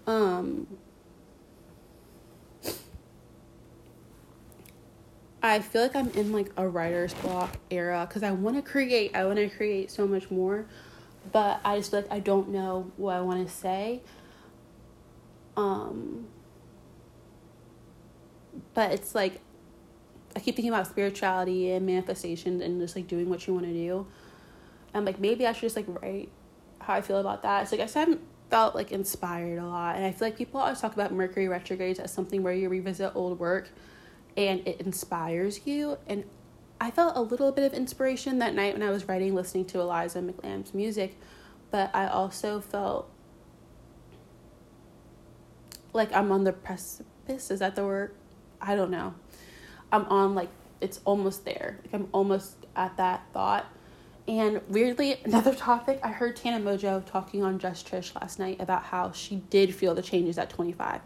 Um, 0.07 0.67
I 5.43 5.59
feel 5.59 5.83
like 5.83 5.97
I'm 5.97 6.09
in 6.11 6.33
like 6.33 6.51
a 6.57 6.67
writer's 6.69 7.15
block 7.15 7.57
era 7.71 8.07
because 8.09 8.23
I 8.23 8.31
want 8.31 8.57
to 8.57 8.63
create. 8.63 9.15
I 9.17 9.25
want 9.25 9.39
to 9.39 9.49
create 9.49 9.91
so 9.91 10.07
much 10.07 10.31
more, 10.31 10.67
but 11.33 11.61
I 11.65 11.79
just 11.79 11.91
feel 11.91 12.03
like 12.03 12.13
I 12.13 12.21
don't 12.21 12.51
know 12.51 12.93
what 12.97 13.17
I 13.17 13.21
want 13.21 13.47
to 13.47 13.53
say. 13.53 14.03
Um, 15.57 16.27
but 18.73 18.93
it's 18.93 19.17
like 19.17 19.41
I 20.37 20.41
keep 20.41 20.55
thinking 20.55 20.73
about 20.73 20.87
spirituality 20.87 21.73
and 21.73 21.85
manifestation 21.85 22.63
and 22.63 22.81
just 22.81 22.95
like 22.95 23.09
doing 23.09 23.29
what 23.29 23.45
you 23.47 23.53
want 23.53 23.67
to 23.67 23.73
do. 23.73 24.07
I'm 24.95 25.05
like 25.05 25.19
maybe 25.19 25.47
I 25.47 25.53
should 25.53 25.63
just 25.63 25.77
like 25.77 25.87
write 25.89 26.29
how 26.79 26.95
I 26.95 27.01
feel 27.01 27.19
about 27.19 27.43
that. 27.43 27.65
It's 27.65 27.73
like 27.73 27.81
I 27.81 27.85
just 27.85 27.95
haven't 27.95 28.21
felt 28.49 28.77
like 28.77 28.93
inspired 28.93 29.59
a 29.59 29.67
lot, 29.67 29.97
and 29.97 30.05
I 30.05 30.13
feel 30.13 30.29
like 30.29 30.37
people 30.37 30.61
always 30.61 30.81
talk 30.81 30.93
about 30.93 31.13
Mercury 31.13 31.49
retrogrades 31.49 31.99
as 31.99 32.13
something 32.13 32.45
where 32.45 32.53
you 32.53 32.69
revisit 32.69 33.11
old 33.17 33.41
work 33.41 33.71
and 34.37 34.67
it 34.67 34.81
inspires 34.81 35.67
you. 35.67 35.99
And 36.07 36.25
I 36.81 36.91
felt 36.91 37.17
a 37.17 37.21
little 37.21 37.53
bit 37.53 37.65
of 37.65 37.75
inspiration 37.75 38.39
that 38.39 38.55
night 38.55 38.73
when 38.73 38.83
I 38.83 38.91
was 38.91 39.09
writing, 39.09 39.35
listening 39.35 39.67
to 39.67 39.81
Eliza 39.81 40.21
McLamb's 40.21 40.75
music, 40.75 41.17
but 41.71 41.91
I 41.95 42.07
also 42.07 42.61
felt 42.61 43.09
like 45.93 46.13
I'm 46.13 46.33
on 46.33 46.45
the 46.45 46.53
precipice. 46.53 47.51
Is 47.51 47.61
that 47.61 47.77
the 47.77 47.85
word? 47.85 48.15
I 48.61 48.75
don't 48.75 48.91
know. 48.91 49.15
I'm 49.93 50.05
on 50.07 50.35
like 50.35 50.49
it's 50.81 51.01
almost 51.05 51.45
there. 51.45 51.79
Like 51.85 51.95
I'm 51.95 52.09
almost 52.13 52.57
at 52.75 52.97
that 52.97 53.25
thought. 53.33 53.67
And 54.27 54.61
weirdly, 54.69 55.21
another 55.25 55.55
topic, 55.55 56.01
I 56.03 56.09
heard 56.09 56.37
Tana 56.37 56.65
Mongeau 56.65 57.05
talking 57.05 57.43
on 57.43 57.59
Just 57.59 57.89
Trish 57.89 58.15
last 58.21 58.39
night 58.39 58.61
about 58.61 58.85
how 58.85 59.13
she 59.13 59.37
did 59.51 59.75
feel 59.75 59.95
the 59.95 60.03
changes 60.03 60.39
at 60.39 60.51
25 60.51 61.01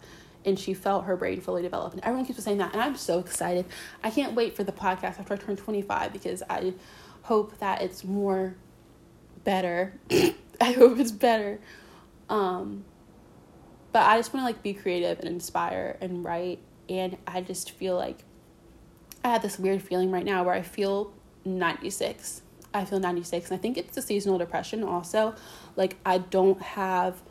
and 0.46 0.58
she 0.58 0.72
felt 0.72 1.04
her 1.04 1.16
brain 1.16 1.40
fully 1.40 1.60
develop. 1.60 1.92
And 1.92 2.02
everyone 2.04 2.24
keeps 2.24 2.42
saying 2.42 2.58
that, 2.58 2.72
and 2.72 2.80
I'm 2.80 2.96
so 2.96 3.18
excited. 3.18 3.66
I 4.02 4.10
can't 4.10 4.34
wait 4.34 4.54
for 4.54 4.62
the 4.62 4.72
podcast 4.72 5.18
after 5.18 5.34
I 5.34 5.36
turn 5.36 5.56
25 5.56 6.12
because 6.12 6.42
I 6.48 6.72
hope 7.22 7.58
that 7.58 7.82
it's 7.82 8.04
more 8.04 8.54
better. 9.42 9.92
I 10.60 10.72
hope 10.72 10.98
it's 10.98 11.10
better. 11.10 11.58
Um, 12.30 12.84
but 13.92 14.04
I 14.04 14.16
just 14.16 14.32
want 14.32 14.42
to 14.42 14.46
like 14.46 14.62
be 14.62 14.72
creative 14.72 15.18
and 15.18 15.28
inspire 15.28 15.98
and 16.00 16.24
write, 16.24 16.60
and 16.88 17.16
I 17.26 17.40
just 17.40 17.72
feel 17.72 17.96
like 17.96 18.20
I 19.24 19.30
have 19.30 19.42
this 19.42 19.58
weird 19.58 19.82
feeling 19.82 20.12
right 20.12 20.24
now 20.24 20.44
where 20.44 20.54
I 20.54 20.62
feel 20.62 21.12
96. 21.44 22.42
I 22.72 22.84
feel 22.84 23.00
96, 23.00 23.50
and 23.50 23.58
I 23.58 23.60
think 23.60 23.76
it's 23.76 23.94
the 23.94 24.02
seasonal 24.02 24.38
depression 24.38 24.84
also. 24.84 25.34
Like, 25.76 25.96
I 26.04 26.18
don't 26.18 26.60
have 26.60 27.22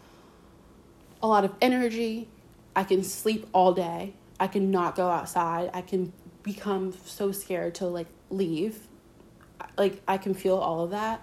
a 1.22 1.28
lot 1.28 1.46
of 1.46 1.54
energy 1.62 2.28
I 2.76 2.84
can 2.84 3.04
sleep 3.04 3.48
all 3.54 3.74
day. 3.74 4.14
I 4.40 4.48
can 4.48 4.70
not 4.70 4.96
go 4.96 5.10
outside. 5.10 5.70
I 5.74 5.82
can 5.82 6.12
become 6.44 6.94
so 7.06 7.32
scared 7.32 7.76
to 7.76 7.88
like 7.88 8.08
leave. 8.30 8.88
Like 9.78 10.02
I 10.08 10.18
can 10.18 10.34
feel 10.34 10.58
all 10.58 10.84
of 10.84 10.92
that. 10.92 11.22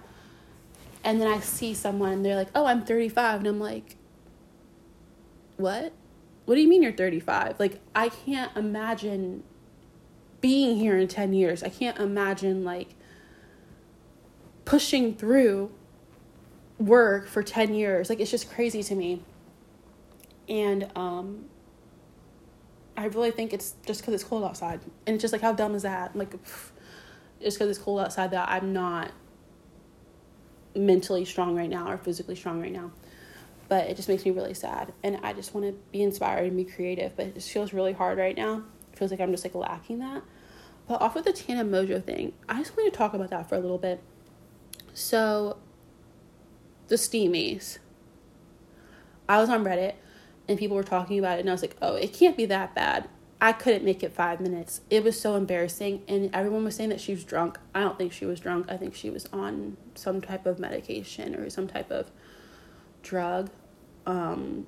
And 1.04 1.20
then 1.20 1.28
I 1.28 1.40
see 1.40 1.74
someone 1.74 2.12
and 2.12 2.24
they're 2.24 2.36
like, 2.36 2.48
"Oh, 2.54 2.66
I'm 2.66 2.84
35." 2.84 3.40
And 3.40 3.48
I'm 3.48 3.60
like, 3.60 3.96
"What? 5.56 5.92
What 6.44 6.54
do 6.54 6.60
you 6.60 6.68
mean 6.68 6.82
you're 6.82 6.92
35?" 6.92 7.60
Like 7.60 7.80
I 7.94 8.08
can't 8.08 8.56
imagine 8.56 9.42
being 10.40 10.76
here 10.76 10.96
in 10.96 11.08
10 11.08 11.32
years. 11.32 11.62
I 11.62 11.68
can't 11.68 11.98
imagine 11.98 12.64
like 12.64 12.94
pushing 14.64 15.14
through 15.14 15.70
work 16.78 17.26
for 17.26 17.42
10 17.42 17.74
years. 17.74 18.08
Like 18.08 18.20
it's 18.20 18.30
just 18.30 18.50
crazy 18.50 18.82
to 18.84 18.94
me 18.94 19.22
and 20.52 20.86
um, 20.94 21.46
I 22.94 23.06
really 23.06 23.30
think 23.30 23.54
it's 23.54 23.74
just 23.86 24.02
because 24.02 24.12
it's 24.12 24.22
cold 24.22 24.44
outside, 24.44 24.80
and 25.06 25.14
it's 25.14 25.22
just 25.22 25.32
like 25.32 25.40
how 25.40 25.54
dumb 25.54 25.74
is 25.74 25.82
that? 25.82 26.14
Like, 26.14 26.30
pff, 26.30 26.70
just 27.40 27.58
because 27.58 27.70
it's 27.70 27.78
cold 27.78 28.00
outside, 28.00 28.32
that 28.32 28.50
I'm 28.50 28.74
not 28.74 29.12
mentally 30.76 31.24
strong 31.24 31.56
right 31.56 31.70
now 31.70 31.90
or 31.90 31.96
physically 31.96 32.34
strong 32.34 32.60
right 32.60 32.72
now. 32.72 32.92
But 33.68 33.88
it 33.88 33.96
just 33.96 34.10
makes 34.10 34.26
me 34.26 34.30
really 34.30 34.52
sad, 34.52 34.92
and 35.02 35.18
I 35.22 35.32
just 35.32 35.54
want 35.54 35.66
to 35.66 35.72
be 35.90 36.02
inspired 36.02 36.48
and 36.48 36.56
be 36.56 36.64
creative. 36.66 37.16
But 37.16 37.28
it 37.28 37.34
just 37.34 37.50
feels 37.50 37.72
really 37.72 37.94
hard 37.94 38.18
right 38.18 38.36
now. 38.36 38.62
It 38.92 38.98
feels 38.98 39.10
like 39.10 39.20
I'm 39.20 39.30
just 39.30 39.44
like 39.44 39.54
lacking 39.54 40.00
that. 40.00 40.22
But 40.86 41.00
off 41.00 41.16
of 41.16 41.24
the 41.24 41.32
Tana 41.32 41.64
Mongeau 41.64 42.04
thing, 42.04 42.34
I 42.46 42.58
just 42.58 42.76
want 42.76 42.92
to 42.92 42.98
talk 42.98 43.14
about 43.14 43.30
that 43.30 43.48
for 43.48 43.54
a 43.54 43.60
little 43.60 43.78
bit. 43.78 44.02
So, 44.92 45.56
the 46.88 46.96
steamies. 46.96 47.78
I 49.26 49.40
was 49.40 49.48
on 49.48 49.64
Reddit 49.64 49.94
and 50.48 50.58
people 50.58 50.76
were 50.76 50.82
talking 50.82 51.18
about 51.18 51.38
it, 51.38 51.40
and 51.40 51.48
I 51.48 51.52
was 51.52 51.62
like, 51.62 51.76
oh, 51.80 51.94
it 51.94 52.12
can't 52.12 52.36
be 52.36 52.46
that 52.46 52.74
bad. 52.74 53.08
I 53.40 53.52
couldn't 53.52 53.84
make 53.84 54.04
it 54.04 54.12
five 54.12 54.40
minutes. 54.40 54.82
It 54.88 55.02
was 55.02 55.20
so 55.20 55.34
embarrassing, 55.34 56.02
and 56.06 56.30
everyone 56.32 56.62
was 56.62 56.76
saying 56.76 56.90
that 56.90 57.00
she 57.00 57.12
was 57.12 57.24
drunk. 57.24 57.58
I 57.74 57.80
don't 57.80 57.98
think 57.98 58.12
she 58.12 58.24
was 58.24 58.38
drunk. 58.38 58.66
I 58.70 58.76
think 58.76 58.94
she 58.94 59.10
was 59.10 59.28
on 59.32 59.76
some 59.96 60.20
type 60.20 60.46
of 60.46 60.60
medication 60.60 61.34
or 61.34 61.50
some 61.50 61.66
type 61.66 61.90
of 61.90 62.10
drug. 63.02 63.50
Um, 64.06 64.66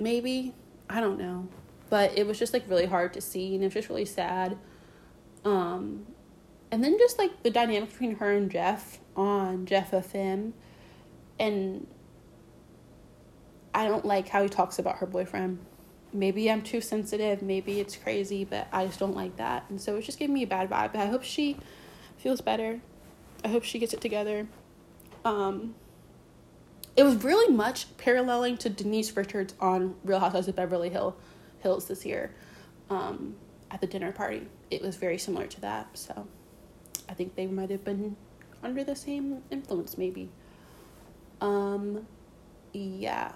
maybe. 0.00 0.54
I 0.90 1.00
don't 1.00 1.18
know. 1.18 1.48
But 1.90 2.18
it 2.18 2.26
was 2.26 2.38
just 2.38 2.52
like 2.52 2.64
really 2.68 2.86
hard 2.86 3.12
to 3.14 3.20
see, 3.20 3.54
and 3.54 3.62
it 3.62 3.68
was 3.68 3.74
just 3.74 3.88
really 3.88 4.04
sad. 4.04 4.58
Um, 5.44 6.06
and 6.72 6.82
then 6.82 6.98
just 6.98 7.16
like 7.16 7.44
the 7.44 7.50
dynamic 7.50 7.90
between 7.90 8.16
her 8.16 8.32
and 8.32 8.50
Jeff 8.50 8.98
on 9.16 9.66
Jeff 9.66 9.92
FM, 9.92 10.52
and 11.38 11.86
I 13.78 13.86
don't 13.86 14.04
like 14.04 14.28
how 14.28 14.42
he 14.42 14.48
talks 14.48 14.80
about 14.80 14.96
her 14.96 15.06
boyfriend. 15.06 15.60
Maybe 16.12 16.50
I'm 16.50 16.62
too 16.62 16.80
sensitive, 16.80 17.42
maybe 17.42 17.78
it's 17.78 17.94
crazy, 17.94 18.44
but 18.44 18.66
I 18.72 18.86
just 18.86 18.98
don't 18.98 19.14
like 19.14 19.36
that. 19.36 19.66
And 19.68 19.80
so 19.80 19.94
it's 19.94 20.04
just 20.04 20.18
giving 20.18 20.34
me 20.34 20.42
a 20.42 20.48
bad 20.48 20.68
vibe. 20.68 20.94
But 20.94 21.02
I 21.02 21.06
hope 21.06 21.22
she 21.22 21.56
feels 22.16 22.40
better. 22.40 22.80
I 23.44 23.48
hope 23.48 23.62
she 23.62 23.78
gets 23.78 23.94
it 23.94 24.00
together. 24.00 24.48
Um, 25.24 25.76
it 26.96 27.04
was 27.04 27.22
really 27.22 27.54
much 27.54 27.96
paralleling 27.98 28.56
to 28.58 28.68
Denise 28.68 29.16
Richards 29.16 29.54
on 29.60 29.94
Real 30.02 30.18
Housewives 30.18 30.48
of 30.48 30.56
Beverly 30.56 30.88
Hill 30.88 31.16
Hills 31.60 31.86
this 31.86 32.04
year 32.04 32.34
um, 32.90 33.36
at 33.70 33.80
the 33.80 33.86
dinner 33.86 34.10
party. 34.10 34.48
It 34.72 34.82
was 34.82 34.96
very 34.96 35.18
similar 35.18 35.46
to 35.46 35.60
that. 35.60 35.86
So 35.96 36.26
I 37.08 37.14
think 37.14 37.36
they 37.36 37.46
might 37.46 37.70
have 37.70 37.84
been 37.84 38.16
under 38.60 38.82
the 38.82 38.96
same 38.96 39.44
influence, 39.52 39.96
maybe. 39.96 40.30
Um, 41.40 42.08
yeah. 42.72 43.34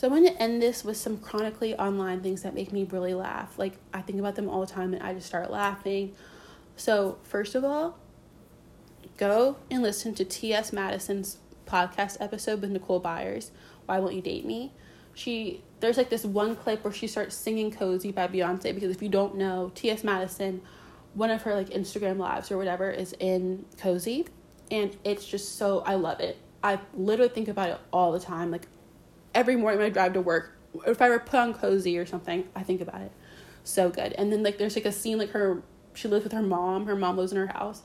So 0.00 0.06
I'm 0.06 0.14
going 0.14 0.32
to 0.34 0.42
end 0.42 0.62
this 0.62 0.82
with 0.82 0.96
some 0.96 1.18
chronically 1.18 1.74
online 1.74 2.22
things 2.22 2.40
that 2.40 2.54
make 2.54 2.72
me 2.72 2.84
really 2.84 3.12
laugh. 3.12 3.58
Like 3.58 3.74
I 3.92 4.00
think 4.00 4.18
about 4.18 4.34
them 4.34 4.48
all 4.48 4.62
the 4.62 4.66
time 4.66 4.94
and 4.94 5.02
I 5.02 5.12
just 5.12 5.26
start 5.26 5.50
laughing. 5.50 6.14
So, 6.74 7.18
first 7.22 7.54
of 7.54 7.64
all, 7.64 7.98
go 9.18 9.58
and 9.70 9.82
listen 9.82 10.14
to 10.14 10.24
T.S. 10.24 10.72
Madison's 10.72 11.36
podcast 11.66 12.16
episode 12.18 12.62
with 12.62 12.70
Nicole 12.70 12.98
Byers, 12.98 13.50
Why 13.84 13.98
Won't 13.98 14.14
You 14.14 14.22
Date 14.22 14.46
Me? 14.46 14.72
She 15.12 15.62
there's 15.80 15.98
like 15.98 16.08
this 16.08 16.24
one 16.24 16.56
clip 16.56 16.82
where 16.82 16.94
she 16.94 17.06
starts 17.06 17.34
singing 17.34 17.70
Cozy 17.70 18.10
by 18.10 18.26
Beyonce 18.26 18.74
because 18.74 18.90
if 18.90 19.02
you 19.02 19.10
don't 19.10 19.34
know, 19.36 19.70
T.S. 19.74 20.02
Madison, 20.02 20.62
one 21.12 21.28
of 21.28 21.42
her 21.42 21.54
like 21.54 21.68
Instagram 21.68 22.16
lives 22.16 22.50
or 22.50 22.56
whatever 22.56 22.90
is 22.90 23.14
in 23.20 23.66
Cozy 23.76 24.28
and 24.70 24.96
it's 25.04 25.26
just 25.26 25.58
so 25.58 25.80
I 25.80 25.96
love 25.96 26.20
it. 26.20 26.38
I 26.64 26.80
literally 26.94 27.28
think 27.30 27.48
about 27.48 27.68
it 27.68 27.78
all 27.92 28.12
the 28.12 28.20
time. 28.20 28.50
Like 28.50 28.66
every 29.34 29.56
morning 29.56 29.78
when 29.78 29.86
I 29.86 29.90
drive 29.90 30.14
to 30.14 30.20
work, 30.20 30.56
if 30.86 31.02
I 31.02 31.08
were 31.08 31.18
put 31.18 31.40
on 31.40 31.54
cozy 31.54 31.98
or 31.98 32.06
something, 32.06 32.48
I 32.54 32.62
think 32.62 32.80
about 32.80 33.00
it. 33.02 33.12
So 33.64 33.90
good. 33.90 34.12
And 34.14 34.32
then 34.32 34.42
like 34.42 34.58
there's 34.58 34.76
like 34.76 34.84
a 34.84 34.92
scene 34.92 35.18
like 35.18 35.30
her 35.30 35.62
she 35.94 36.08
lives 36.08 36.24
with 36.24 36.32
her 36.32 36.42
mom. 36.42 36.86
Her 36.86 36.96
mom 36.96 37.16
lives 37.16 37.32
in 37.32 37.38
her 37.38 37.48
house. 37.48 37.82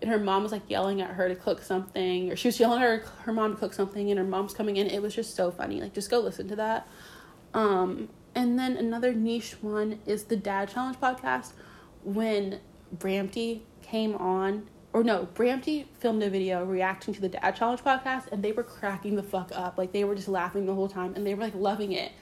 And 0.00 0.10
her 0.10 0.18
mom 0.18 0.42
was 0.42 0.50
like 0.50 0.68
yelling 0.68 1.00
at 1.00 1.10
her 1.10 1.28
to 1.28 1.36
cook 1.36 1.62
something, 1.62 2.32
or 2.32 2.36
she 2.36 2.48
was 2.48 2.58
yelling 2.58 2.82
at 2.82 2.88
her 2.88 3.04
her 3.22 3.32
mom 3.32 3.52
to 3.52 3.58
cook 3.58 3.72
something, 3.72 4.10
and 4.10 4.18
her 4.18 4.24
mom's 4.24 4.52
coming 4.52 4.76
in. 4.76 4.88
It 4.88 5.00
was 5.00 5.14
just 5.14 5.36
so 5.36 5.50
funny. 5.50 5.80
Like 5.80 5.94
just 5.94 6.10
go 6.10 6.18
listen 6.18 6.48
to 6.48 6.56
that. 6.56 6.88
Um, 7.54 8.08
and 8.34 8.58
then 8.58 8.76
another 8.76 9.12
niche 9.12 9.56
one 9.60 10.00
is 10.06 10.24
the 10.24 10.36
Dad 10.36 10.70
Challenge 10.70 10.96
podcast. 10.98 11.52
When 12.02 12.58
Bramty 12.96 13.60
came 13.82 14.16
on 14.16 14.68
or 14.92 15.02
no, 15.02 15.28
Bramty 15.34 15.86
filmed 16.00 16.22
a 16.22 16.28
video 16.28 16.64
reacting 16.64 17.14
to 17.14 17.20
the 17.20 17.28
Dad 17.28 17.56
Challenge 17.56 17.80
podcast, 17.80 18.30
and 18.30 18.42
they 18.42 18.52
were 18.52 18.62
cracking 18.62 19.16
the 19.16 19.22
fuck 19.22 19.50
up. 19.54 19.78
Like 19.78 19.92
they 19.92 20.04
were 20.04 20.14
just 20.14 20.28
laughing 20.28 20.66
the 20.66 20.74
whole 20.74 20.88
time, 20.88 21.14
and 21.14 21.26
they 21.26 21.34
were 21.34 21.42
like 21.42 21.54
loving 21.54 21.92
it. 21.92 22.12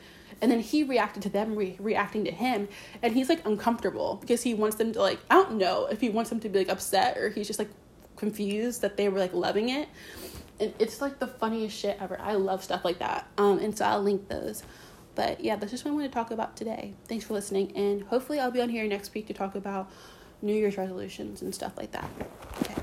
And 0.40 0.50
then 0.50 0.60
he 0.60 0.84
reacted 0.84 1.22
to 1.24 1.28
them 1.28 1.56
re- 1.56 1.76
reacting 1.80 2.24
to 2.24 2.30
him, 2.30 2.68
and 3.02 3.12
he's 3.14 3.28
like 3.28 3.44
uncomfortable 3.44 4.18
because 4.20 4.42
he 4.42 4.54
wants 4.54 4.76
them 4.76 4.92
to 4.92 5.00
like 5.00 5.18
I 5.30 5.34
don't 5.34 5.58
know 5.58 5.86
if 5.86 6.00
he 6.00 6.10
wants 6.10 6.30
them 6.30 6.40
to 6.40 6.48
be 6.48 6.60
like 6.60 6.68
upset 6.68 7.18
or 7.18 7.30
he's 7.30 7.46
just 7.46 7.58
like 7.58 7.70
confused 8.16 8.82
that 8.82 8.96
they 8.96 9.08
were 9.08 9.18
like 9.18 9.34
loving 9.34 9.70
it. 9.70 9.88
And 10.60 10.72
it's 10.78 11.00
like 11.00 11.18
the 11.18 11.26
funniest 11.26 11.76
shit 11.76 11.96
ever. 12.00 12.20
I 12.20 12.34
love 12.34 12.62
stuff 12.62 12.84
like 12.84 12.98
that. 12.98 13.26
Um, 13.38 13.58
and 13.58 13.76
so 13.76 13.86
I'll 13.86 14.02
link 14.02 14.28
those. 14.28 14.62
But 15.14 15.42
yeah, 15.42 15.56
that's 15.56 15.72
just 15.72 15.84
what 15.84 15.90
I 15.90 15.94
want 15.94 16.06
to 16.06 16.14
talk 16.14 16.30
about 16.30 16.56
today. 16.56 16.94
Thanks 17.08 17.24
for 17.24 17.34
listening, 17.34 17.72
and 17.76 18.02
hopefully 18.04 18.38
I'll 18.38 18.52
be 18.52 18.60
on 18.60 18.68
here 18.68 18.86
next 18.86 19.12
week 19.12 19.26
to 19.26 19.34
talk 19.34 19.56
about 19.56 19.90
New 20.42 20.54
Year's 20.54 20.76
resolutions 20.76 21.42
and 21.42 21.54
stuff 21.54 21.76
like 21.76 21.92
that. 21.92 22.08
Okay. 22.62 22.74